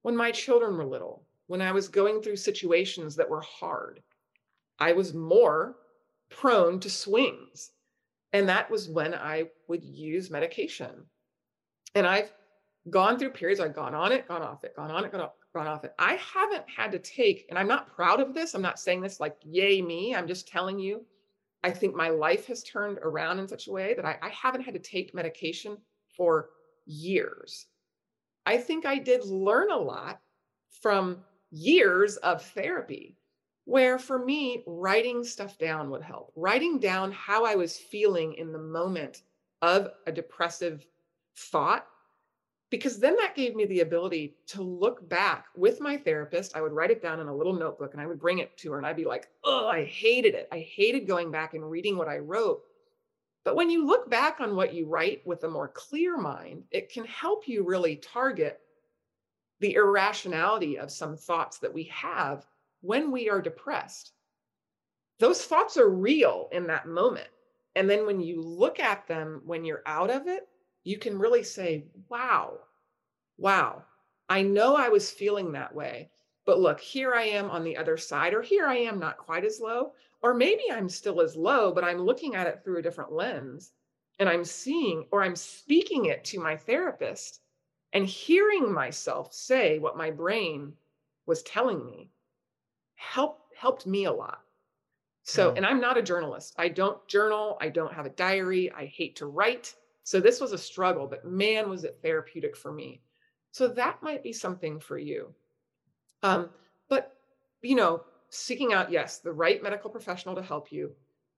When 0.02 0.16
my 0.16 0.30
children 0.30 0.76
were 0.76 0.84
little, 0.84 1.24
when 1.46 1.62
I 1.62 1.72
was 1.72 1.88
going 1.88 2.20
through 2.20 2.36
situations 2.36 3.16
that 3.16 3.28
were 3.28 3.40
hard, 3.40 4.02
I 4.78 4.92
was 4.92 5.14
more 5.14 5.76
prone 6.28 6.80
to 6.80 6.90
swings. 6.90 7.72
And 8.32 8.48
that 8.48 8.70
was 8.70 8.88
when 8.88 9.14
I 9.14 9.44
would 9.68 9.84
use 9.84 10.30
medication. 10.30 11.06
And 11.94 12.06
I've 12.06 12.32
gone 12.90 13.18
through 13.18 13.30
periods, 13.30 13.60
I've 13.60 13.74
gone 13.74 13.94
on 13.94 14.12
it, 14.12 14.28
gone 14.28 14.42
off 14.42 14.64
it, 14.64 14.74
gone 14.76 14.90
on 14.90 15.04
it, 15.04 15.12
gone 15.12 15.20
off, 15.20 15.32
gone 15.54 15.66
off 15.66 15.84
it. 15.84 15.94
I 15.98 16.14
haven't 16.14 16.64
had 16.68 16.92
to 16.92 16.98
take, 16.98 17.46
and 17.48 17.58
I'm 17.58 17.68
not 17.68 17.94
proud 17.94 18.20
of 18.20 18.34
this. 18.34 18.54
I'm 18.54 18.62
not 18.62 18.78
saying 18.78 19.00
this 19.00 19.20
like, 19.20 19.36
yay, 19.44 19.82
me. 19.82 20.14
I'm 20.14 20.28
just 20.28 20.48
telling 20.48 20.78
you 20.78 21.04
I 21.64 21.70
think 21.70 21.94
my 21.94 22.08
life 22.08 22.46
has 22.46 22.62
turned 22.62 22.98
around 22.98 23.38
in 23.38 23.48
such 23.48 23.66
a 23.66 23.72
way 23.72 23.94
that 23.94 24.04
I, 24.04 24.16
I 24.22 24.28
haven't 24.28 24.62
had 24.62 24.74
to 24.74 24.80
take 24.80 25.14
medication 25.14 25.76
for 26.16 26.50
years. 26.86 27.66
I 28.46 28.56
think 28.58 28.86
I 28.86 28.98
did 28.98 29.24
learn 29.24 29.70
a 29.70 29.76
lot 29.76 30.20
from 30.80 31.18
years 31.50 32.16
of 32.18 32.42
therapy, 32.42 33.16
where 33.64 33.98
for 33.98 34.24
me, 34.24 34.62
writing 34.66 35.24
stuff 35.24 35.58
down 35.58 35.90
would 35.90 36.02
help. 36.02 36.32
Writing 36.36 36.78
down 36.78 37.10
how 37.12 37.44
I 37.44 37.56
was 37.56 37.76
feeling 37.76 38.34
in 38.34 38.52
the 38.52 38.58
moment 38.58 39.22
of 39.60 39.90
a 40.06 40.12
depressive 40.12 40.86
thought 41.38 41.86
because 42.70 42.98
then 42.98 43.16
that 43.16 43.34
gave 43.34 43.54
me 43.54 43.64
the 43.64 43.80
ability 43.80 44.36
to 44.48 44.62
look 44.62 45.08
back 45.08 45.46
with 45.56 45.80
my 45.80 45.96
therapist. 45.96 46.54
I 46.54 46.60
would 46.60 46.72
write 46.72 46.90
it 46.90 47.00
down 47.00 47.20
in 47.20 47.28
a 47.28 47.34
little 47.34 47.54
notebook 47.54 47.94
and 47.94 48.02
I 48.02 48.06
would 48.06 48.20
bring 48.20 48.40
it 48.40 48.56
to 48.58 48.72
her 48.72 48.78
and 48.78 48.86
I'd 48.86 48.96
be 48.96 49.06
like, 49.06 49.28
oh, 49.44 49.68
I 49.68 49.84
hated 49.84 50.34
it. 50.34 50.48
I 50.52 50.58
hated 50.58 51.06
going 51.06 51.30
back 51.30 51.54
and 51.54 51.68
reading 51.68 51.96
what 51.96 52.08
I 52.08 52.18
wrote. 52.18 52.60
But 53.44 53.56
when 53.56 53.70
you 53.70 53.86
look 53.86 54.10
back 54.10 54.40
on 54.40 54.54
what 54.54 54.74
you 54.74 54.86
write 54.86 55.26
with 55.26 55.44
a 55.44 55.48
more 55.48 55.68
clear 55.68 56.18
mind, 56.18 56.64
it 56.70 56.92
can 56.92 57.06
help 57.06 57.48
you 57.48 57.64
really 57.64 57.96
target 57.96 58.60
the 59.60 59.74
irrationality 59.74 60.78
of 60.78 60.90
some 60.90 61.16
thoughts 61.16 61.58
that 61.58 61.72
we 61.72 61.84
have 61.84 62.44
when 62.82 63.10
we 63.10 63.30
are 63.30 63.40
depressed. 63.40 64.12
Those 65.18 65.42
thoughts 65.42 65.78
are 65.78 65.88
real 65.88 66.48
in 66.52 66.66
that 66.66 66.86
moment. 66.86 67.28
And 67.74 67.88
then 67.88 68.04
when 68.04 68.20
you 68.20 68.42
look 68.42 68.78
at 68.78 69.06
them 69.08 69.40
when 69.46 69.64
you're 69.64 69.82
out 69.86 70.10
of 70.10 70.26
it, 70.26 70.46
you 70.84 70.98
can 70.98 71.18
really 71.18 71.42
say, 71.42 71.84
wow, 72.08 72.58
wow, 73.36 73.84
I 74.28 74.42
know 74.42 74.76
I 74.76 74.88
was 74.88 75.10
feeling 75.10 75.52
that 75.52 75.74
way, 75.74 76.10
but 76.46 76.60
look, 76.60 76.80
here 76.80 77.14
I 77.14 77.24
am 77.24 77.50
on 77.50 77.64
the 77.64 77.76
other 77.76 77.96
side, 77.96 78.34
or 78.34 78.42
here 78.42 78.66
I 78.66 78.76
am 78.76 78.98
not 78.98 79.18
quite 79.18 79.44
as 79.44 79.60
low, 79.60 79.92
or 80.22 80.34
maybe 80.34 80.64
I'm 80.72 80.88
still 80.88 81.20
as 81.20 81.36
low, 81.36 81.72
but 81.72 81.84
I'm 81.84 81.98
looking 81.98 82.34
at 82.34 82.46
it 82.46 82.62
through 82.64 82.78
a 82.78 82.82
different 82.82 83.12
lens 83.12 83.72
and 84.18 84.28
I'm 84.28 84.44
seeing 84.44 85.06
or 85.10 85.22
I'm 85.22 85.36
speaking 85.36 86.06
it 86.06 86.24
to 86.26 86.40
my 86.40 86.56
therapist 86.56 87.40
And 87.92 88.06
hearing 88.06 88.72
myself 88.72 89.32
say 89.32 89.78
what 89.78 89.96
my 89.96 90.10
brain 90.10 90.74
was 91.26 91.42
telling 91.42 91.84
me 91.84 92.10
helped 92.96 93.54
helped 93.56 93.86
me 93.86 94.04
a 94.04 94.12
lot. 94.12 94.40
So, 95.22 95.52
mm. 95.52 95.56
and 95.56 95.66
I'm 95.66 95.80
not 95.80 95.98
a 95.98 96.02
journalist. 96.02 96.54
I 96.58 96.68
don't 96.68 97.06
journal. 97.08 97.56
I 97.60 97.68
don't 97.70 97.92
have 97.94 98.06
a 98.06 98.10
diary. 98.10 98.70
I 98.72 98.86
hate 98.86 99.16
to 99.16 99.26
write. 99.26 99.74
So 100.08 100.20
this 100.20 100.40
was 100.40 100.52
a 100.52 100.58
struggle, 100.58 101.06
but 101.06 101.26
man, 101.26 101.68
was 101.68 101.84
it 101.84 101.98
therapeutic 102.02 102.56
for 102.56 102.72
me. 102.72 103.02
So 103.50 103.68
that 103.68 104.02
might 104.02 104.22
be 104.22 104.32
something 104.32 104.80
for 104.80 104.96
you. 104.96 105.34
Um, 106.22 106.48
but 106.88 107.18
you 107.60 107.76
know, 107.76 108.04
seeking 108.30 108.72
out, 108.72 108.90
yes, 108.90 109.18
the 109.18 109.30
right 109.30 109.62
medical 109.62 109.90
professional 109.90 110.34
to 110.36 110.40
help 110.40 110.72
you. 110.72 110.92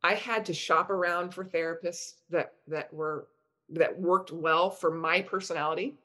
I 0.04 0.14
had 0.14 0.44
to 0.44 0.54
shop 0.54 0.88
around 0.88 1.35
for 1.35 1.44
therapists 1.44 2.12
that 2.30 2.52
that 2.68 2.94
were 2.94 3.26
that 3.70 3.98
worked 3.98 4.30
well 4.30 4.70
for 4.70 4.92
my 4.92 5.20
personality. 5.20 5.98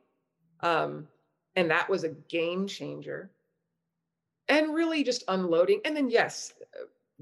Um, 0.62 1.08
and 1.56 1.69
that 1.69 1.88
was 1.88 2.04
a 2.04 2.15
game 2.30 2.65
changer. 2.65 3.30
And 4.49 4.73
really 4.73 5.04
just 5.04 5.23
unloading. 5.28 5.82
And 5.86 5.95
then, 5.95 6.10
yes, 6.10 6.54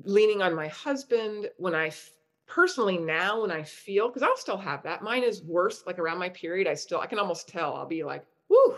leaning 0.05 0.41
on 0.41 0.55
my 0.55 0.69
husband 0.69 1.49
when 1.57 1.75
I 1.75 1.91
personally 2.53 2.97
now 2.97 3.41
when 3.41 3.51
I 3.51 3.63
feel 3.63 4.07
because 4.07 4.21
I'll 4.21 4.37
still 4.37 4.57
have 4.57 4.83
that. 4.83 5.01
Mine 5.01 5.23
is 5.23 5.41
worse. 5.41 5.83
Like 5.87 5.97
around 5.97 6.19
my 6.19 6.29
period, 6.29 6.67
I 6.67 6.75
still 6.75 6.99
I 6.99 7.07
can 7.07 7.19
almost 7.19 7.47
tell. 7.47 7.75
I'll 7.75 7.87
be 7.87 8.03
like, 8.03 8.25
whoo, 8.49 8.75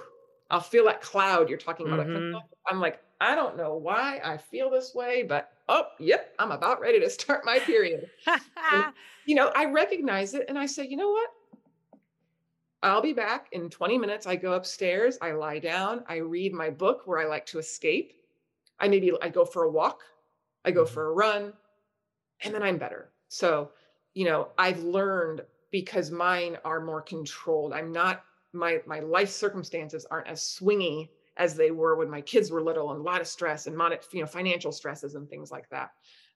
I'll 0.49 0.61
feel 0.61 0.85
that 0.85 1.01
cloud 1.01 1.49
you're 1.49 1.57
talking 1.57 1.87
about. 1.87 2.07
Mm-hmm. 2.07 2.37
I'm 2.67 2.79
like, 2.79 3.01
I 3.19 3.35
don't 3.35 3.57
know 3.57 3.75
why 3.75 4.21
I 4.23 4.37
feel 4.37 4.69
this 4.69 4.93
way, 4.95 5.23
but 5.23 5.51
oh, 5.67 5.83
yep, 5.99 6.33
I'm 6.39 6.51
about 6.51 6.79
ready 6.79 6.99
to 6.99 7.09
start 7.09 7.45
my 7.45 7.59
period. 7.59 8.09
and, 8.27 8.85
you 9.25 9.35
know, 9.35 9.51
I 9.55 9.65
recognize 9.65 10.33
it 10.33 10.45
and 10.47 10.57
I 10.57 10.65
say, 10.65 10.87
you 10.87 10.97
know 10.97 11.09
what? 11.09 11.29
I'll 12.83 13.01
be 13.01 13.13
back 13.13 13.47
in 13.51 13.69
20 13.69 13.97
minutes. 13.97 14.27
I 14.27 14.35
go 14.35 14.53
upstairs, 14.53 15.17
I 15.21 15.31
lie 15.31 15.59
down, 15.59 16.03
I 16.07 16.17
read 16.17 16.53
my 16.53 16.69
book 16.69 17.01
where 17.05 17.19
I 17.19 17.25
like 17.25 17.45
to 17.47 17.59
escape. 17.59 18.13
I 18.79 18.87
maybe 18.87 19.11
I 19.21 19.29
go 19.29 19.45
for 19.45 19.63
a 19.63 19.71
walk 19.71 20.01
I 20.65 20.71
go 20.71 20.83
mm-hmm. 20.83 20.93
for 20.93 21.07
a 21.07 21.13
run, 21.13 21.53
and 22.43 22.53
then 22.53 22.63
I'm 22.63 22.77
better. 22.77 23.11
So, 23.35 23.73
you 24.13 24.23
know, 24.23 24.51
I've 24.57 24.81
learned 24.83 25.41
because 25.69 26.09
mine 26.09 26.57
are 26.63 26.79
more 26.79 27.01
controlled. 27.01 27.73
I'm 27.73 27.91
not 27.91 28.23
my 28.53 28.81
my 28.85 29.01
life 29.01 29.29
circumstances 29.29 30.05
aren't 30.05 30.27
as 30.27 30.39
swingy 30.39 31.09
as 31.35 31.53
they 31.55 31.69
were 31.69 31.97
when 31.97 32.09
my 32.09 32.21
kids 32.21 32.49
were 32.49 32.61
little 32.61 32.91
and 32.91 33.01
a 33.01 33.03
lot 33.03 33.19
of 33.19 33.27
stress 33.27 33.67
and 33.67 33.75
mon- 33.75 33.97
you 34.13 34.21
know 34.21 34.25
financial 34.25 34.71
stresses 34.71 35.15
and 35.15 35.29
things 35.29 35.51
like 35.51 35.69
that. 35.69 35.91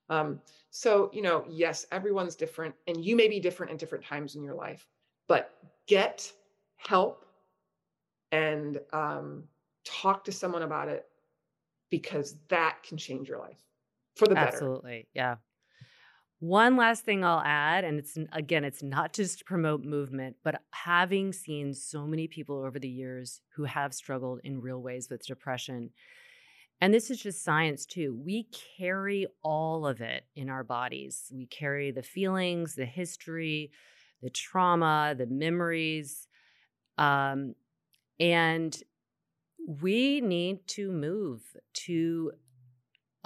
Um, 0.09 0.41
so, 0.71 1.09
you 1.13 1.21
know, 1.21 1.45
yes, 1.47 1.85
everyone's 1.89 2.35
different 2.35 2.75
and 2.85 3.05
you 3.05 3.15
may 3.15 3.29
be 3.29 3.39
different 3.39 3.71
at 3.71 3.77
different 3.77 4.03
times 4.03 4.35
in 4.35 4.43
your 4.43 4.55
life, 4.55 4.85
but 5.27 5.55
get 5.87 6.33
help 6.75 7.25
and 8.33 8.81
um, 8.91 9.47
talk 9.85 10.25
to 10.25 10.33
someone 10.33 10.63
about 10.63 10.89
it 10.89 11.07
because 11.89 12.39
that 12.49 12.83
can 12.83 12.97
change 12.97 13.29
your 13.29 13.39
life 13.39 13.63
for 14.17 14.27
the 14.27 14.35
better. 14.35 14.47
Absolutely. 14.47 15.07
Yeah. 15.13 15.37
One 16.39 16.77
last 16.77 17.03
thing 17.03 17.25
I'll 17.25 17.43
add, 17.43 17.83
and 17.83 17.99
it's 17.99 18.17
again, 18.31 18.63
it's 18.63 18.81
not 18.81 19.11
just 19.11 19.39
to 19.39 19.45
promote 19.45 19.83
movement, 19.83 20.37
but 20.41 20.61
having 20.71 21.33
seen 21.33 21.73
so 21.73 22.07
many 22.07 22.27
people 22.27 22.63
over 22.63 22.79
the 22.79 22.87
years 22.87 23.41
who 23.55 23.65
have 23.65 23.93
struggled 23.93 24.39
in 24.45 24.61
real 24.61 24.81
ways 24.81 25.09
with 25.09 25.25
depression. 25.25 25.89
And 26.79 26.93
this 26.93 27.11
is 27.11 27.21
just 27.21 27.43
science 27.43 27.85
too. 27.85 28.17
We 28.25 28.47
carry 28.77 29.27
all 29.43 29.85
of 29.85 29.99
it 29.99 30.23
in 30.33 30.49
our 30.49 30.63
bodies. 30.63 31.29
We 31.35 31.45
carry 31.45 31.91
the 31.91 32.03
feelings, 32.03 32.75
the 32.75 32.85
history, 32.85 33.71
the 34.21 34.29
trauma, 34.29 35.15
the 35.17 35.27
memories. 35.27 36.25
Um, 36.97 37.55
and 38.17 38.81
we 39.81 40.21
need 40.21 40.65
to 40.67 40.89
move 40.89 41.41
to 41.73 42.31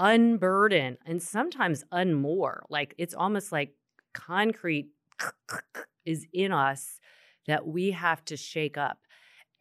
unburden 0.04 0.98
and 1.06 1.24
sometimes 1.24 1.86
unmoor. 1.94 2.60
Like 2.70 2.94
it's 2.98 3.14
almost 3.14 3.54
like 3.54 3.74
concrete 4.14 4.90
is 6.06 6.28
in 6.34 6.52
us 6.52 7.00
that 7.48 7.66
we 7.66 7.92
have 7.92 8.24
to 8.26 8.36
shake 8.36 8.78
up. 8.78 9.00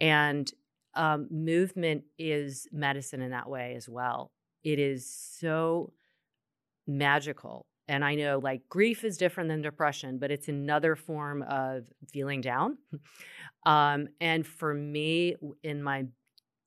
And 0.00 0.50
um, 0.94 1.28
movement 1.31 2.02
is 2.18 2.66
medicine 2.72 3.22
in 3.22 3.31
that 3.31 3.48
way 3.48 3.74
as 3.76 3.88
well. 3.88 4.33
It 4.64 4.81
is 4.81 5.09
so 5.09 5.92
magical. 6.88 7.64
And 7.87 8.05
I 8.05 8.16
know 8.16 8.40
like 8.42 8.68
grief 8.68 9.05
is 9.05 9.16
different 9.16 9.48
than 9.48 9.62
depression, 9.62 10.18
but 10.18 10.33
it's 10.33 10.48
another 10.48 10.96
form 10.96 11.42
of 11.42 11.87
feeling 12.12 12.40
down. 12.40 12.78
um, 13.64 14.09
and 14.20 14.44
for 14.44 14.74
me, 14.74 15.37
in 15.62 15.85
my 15.85 16.07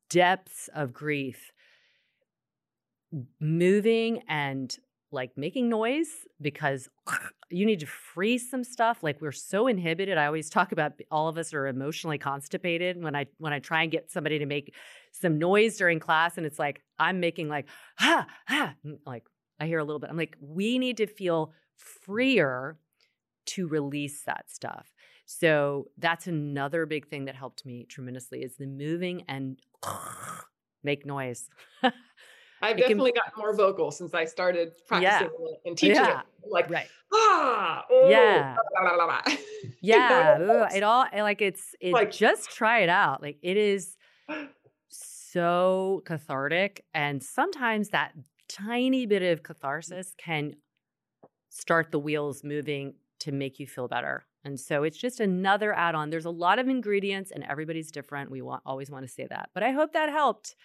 depths 0.09 0.69
of 0.73 0.93
grief, 0.93 1.51
moving 3.39 4.21
and 4.28 4.78
like 5.12 5.32
making 5.38 5.69
noise 5.69 6.10
because 6.41 6.89
you 7.49 7.65
need 7.65 7.80
to 7.80 7.86
freeze 7.86 8.49
some 8.49 8.63
stuff 8.63 9.04
like 9.04 9.21
we're 9.21 9.32
so 9.32 9.67
inhibited 9.67 10.17
i 10.17 10.25
always 10.25 10.49
talk 10.49 10.71
about 10.71 10.93
all 11.12 11.28
of 11.30 11.38
us 11.38 11.54
are 11.54 11.67
emotionally 11.67 12.17
constipated 12.17 13.01
when 13.01 13.15
i 13.15 13.25
when 13.38 13.54
i 13.54 13.60
try 13.60 13.84
and 13.84 13.91
get 13.91 14.12
somebody 14.12 14.39
to 14.39 14.45
make 14.45 14.73
some 15.12 15.38
noise 15.38 15.78
during 15.78 15.99
class 15.99 16.38
and 16.38 16.45
it's 16.45 16.60
like 16.60 16.82
i'm 16.99 17.19
making 17.19 17.47
like 17.47 17.67
ha 17.97 18.25
ha 18.47 18.73
like 19.06 19.23
i 19.60 19.67
hear 19.67 19.80
a 19.80 19.84
little 19.84 19.99
bit 19.99 20.10
i'm 20.10 20.17
like 20.17 20.36
we 20.41 20.80
need 20.80 20.97
to 20.97 21.08
feel 21.08 21.54
freer 21.78 22.78
to 23.45 23.67
release 23.67 24.23
that 24.23 24.49
stuff. 24.49 24.93
So 25.25 25.88
that's 25.97 26.28
another 26.28 26.86
big 26.86 27.08
thing 27.08 27.25
that 27.25 27.36
helped 27.36 27.65
me 27.65 27.86
tremendously 27.89 28.43
is 28.43 28.58
the 28.58 28.67
moving 28.67 29.23
and 29.28 29.60
make 30.84 31.06
noise 31.06 31.49
I've 32.65 32.78
definitely 32.78 33.12
can, 33.12 33.21
gotten 33.25 33.34
more 33.38 33.56
vocal 33.56 33.91
since 33.91 34.13
I 34.13 34.25
started 34.25 34.73
practicing 34.88 35.30
yeah. 35.39 35.56
and 35.65 35.78
teaching 35.78 35.95
yeah. 35.95 36.21
it. 36.21 36.25
Like, 36.49 36.69
right. 36.69 36.88
ah, 37.13 37.86
oh, 37.89 38.10
yeah, 38.10 38.56
blah, 38.73 38.95
blah, 38.95 39.06
blah, 39.06 39.36
yeah. 39.82 40.67
it 40.73 40.84
all 40.84 41.06
like 41.13 41.41
it's 41.41 41.75
it. 41.80 41.91
Like, 41.91 42.12
just 42.12 42.51
try 42.51 42.80
it 42.80 42.89
out. 42.89 43.21
Like 43.21 43.38
it 43.41 43.58
is 43.58 43.95
so 44.89 46.04
cathartic, 46.06 46.84
and 46.93 47.23
sometimes 47.23 47.89
that 47.89 48.13
tiny 48.47 49.06
bit 49.06 49.23
of 49.23 49.43
catharsis 49.43 50.13
can 50.17 50.56
start 51.49 51.91
the 51.91 51.99
wheels 51.99 52.43
moving 52.43 52.93
to 53.19 53.32
make 53.32 53.60
you 53.60 53.65
feel 53.65 53.88
better. 53.88 54.25
And 54.43 54.60
so 54.60 54.84
it's 54.84 54.97
just 54.97 55.19
another 55.19 55.73
add-on. 55.73 56.12
There's 56.12 56.25
a 56.25 56.30
lot 56.30 56.60
of 56.60 56.67
ingredients, 56.67 57.32
and 57.32 57.43
everybody's 57.43 57.89
different. 57.91 58.30
We 58.30 58.43
want 58.43 58.62
always 58.65 58.91
want 58.91 59.06
to 59.06 59.12
say 59.12 59.25
that, 59.30 59.49
but 59.54 59.63
I 59.63 59.71
hope 59.71 59.93
that 59.93 60.10
helped. 60.10 60.56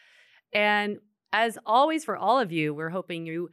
And 0.53 0.99
as 1.33 1.59
always, 1.65 2.05
for 2.05 2.17
all 2.17 2.39
of 2.39 2.53
you, 2.53 2.75
we're 2.75 2.91
hoping 2.91 3.27
you 3.27 3.51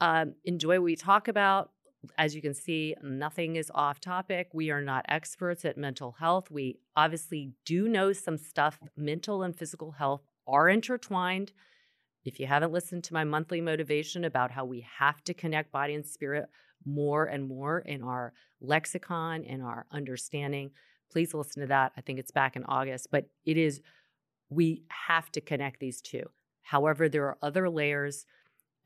um, 0.00 0.34
enjoy 0.44 0.76
what 0.76 0.84
we 0.84 0.96
talk 0.96 1.28
about. 1.28 1.70
As 2.16 2.34
you 2.34 2.40
can 2.40 2.54
see, 2.54 2.94
nothing 3.02 3.56
is 3.56 3.70
off 3.74 4.00
topic. 4.00 4.48
We 4.54 4.70
are 4.70 4.80
not 4.80 5.04
experts 5.08 5.64
at 5.64 5.76
mental 5.76 6.12
health. 6.12 6.50
We 6.50 6.78
obviously 6.96 7.52
do 7.66 7.88
know 7.88 8.12
some 8.12 8.38
stuff. 8.38 8.78
Mental 8.96 9.42
and 9.42 9.54
physical 9.54 9.92
health 9.92 10.22
are 10.46 10.68
intertwined. 10.68 11.52
If 12.24 12.40
you 12.40 12.46
haven't 12.46 12.72
listened 12.72 13.04
to 13.04 13.14
my 13.14 13.24
monthly 13.24 13.60
motivation 13.60 14.24
about 14.24 14.50
how 14.50 14.64
we 14.64 14.86
have 14.98 15.22
to 15.24 15.34
connect 15.34 15.72
body 15.72 15.94
and 15.94 16.06
spirit 16.06 16.46
more 16.86 17.26
and 17.26 17.46
more 17.46 17.80
in 17.80 18.02
our 18.02 18.32
lexicon 18.60 19.44
and 19.44 19.62
our 19.62 19.86
understanding, 19.92 20.70
please 21.10 21.34
listen 21.34 21.60
to 21.60 21.68
that. 21.68 21.92
I 21.96 22.00
think 22.00 22.18
it's 22.18 22.30
back 22.30 22.56
in 22.56 22.64
August, 22.64 23.08
but 23.10 23.26
it 23.44 23.56
is, 23.56 23.80
we 24.48 24.84
have 24.88 25.30
to 25.32 25.40
connect 25.40 25.80
these 25.80 26.00
two. 26.00 26.24
However, 26.62 27.08
there 27.08 27.26
are 27.26 27.38
other 27.42 27.68
layers, 27.68 28.24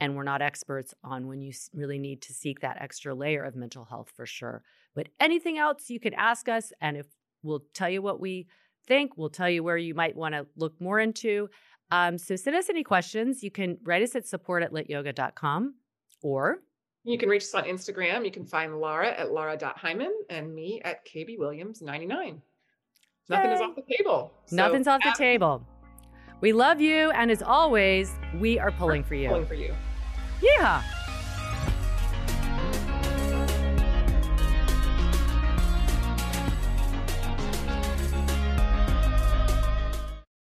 and 0.00 0.16
we're 0.16 0.24
not 0.24 0.42
experts 0.42 0.94
on 1.02 1.26
when 1.26 1.40
you 1.40 1.52
really 1.72 1.98
need 1.98 2.22
to 2.22 2.32
seek 2.32 2.60
that 2.60 2.78
extra 2.80 3.14
layer 3.14 3.42
of 3.42 3.56
mental 3.56 3.84
health 3.84 4.12
for 4.14 4.26
sure. 4.26 4.62
But 4.94 5.08
anything 5.20 5.58
else, 5.58 5.90
you 5.90 6.00
can 6.00 6.14
ask 6.14 6.48
us, 6.48 6.72
and 6.80 6.96
if 6.96 7.06
we'll 7.42 7.64
tell 7.74 7.90
you 7.90 8.02
what 8.02 8.20
we 8.20 8.46
think, 8.86 9.16
we'll 9.16 9.30
tell 9.30 9.50
you 9.50 9.62
where 9.62 9.76
you 9.76 9.94
might 9.94 10.16
want 10.16 10.34
to 10.34 10.46
look 10.56 10.80
more 10.80 11.00
into. 11.00 11.48
Um, 11.90 12.18
so 12.18 12.36
send 12.36 12.56
us 12.56 12.68
any 12.68 12.82
questions. 12.82 13.42
You 13.42 13.50
can 13.50 13.78
write 13.84 14.02
us 14.02 14.14
at 14.16 14.26
support 14.26 14.62
at 14.62 14.72
lytyoga.com 14.72 15.74
or 16.22 16.60
you 17.04 17.18
can 17.18 17.28
reach 17.28 17.42
us 17.42 17.54
on 17.54 17.64
Instagram. 17.64 18.24
You 18.24 18.30
can 18.30 18.46
find 18.46 18.80
Lara 18.80 19.10
at 19.10 19.30
lara.heimann 19.30 20.12
and 20.30 20.54
me 20.54 20.80
at 20.84 21.06
kbwilliams99. 21.06 22.40
Nothing 23.28 23.50
is 23.50 23.60
off 23.60 23.76
the 23.76 23.96
table. 23.96 24.32
So 24.46 24.56
Nothing's 24.56 24.86
off 24.86 25.00
the 25.02 25.14
table. 25.16 25.66
We 26.44 26.52
love 26.52 26.78
you, 26.78 27.10
and 27.12 27.30
as 27.30 27.42
always, 27.42 28.12
we 28.38 28.58
are 28.58 28.70
pulling 28.70 29.02
for 29.02 29.14
you. 29.14 29.30
Pulling 29.30 29.46
for 29.46 29.54
you. 29.54 29.74
Yeah. 30.42 30.82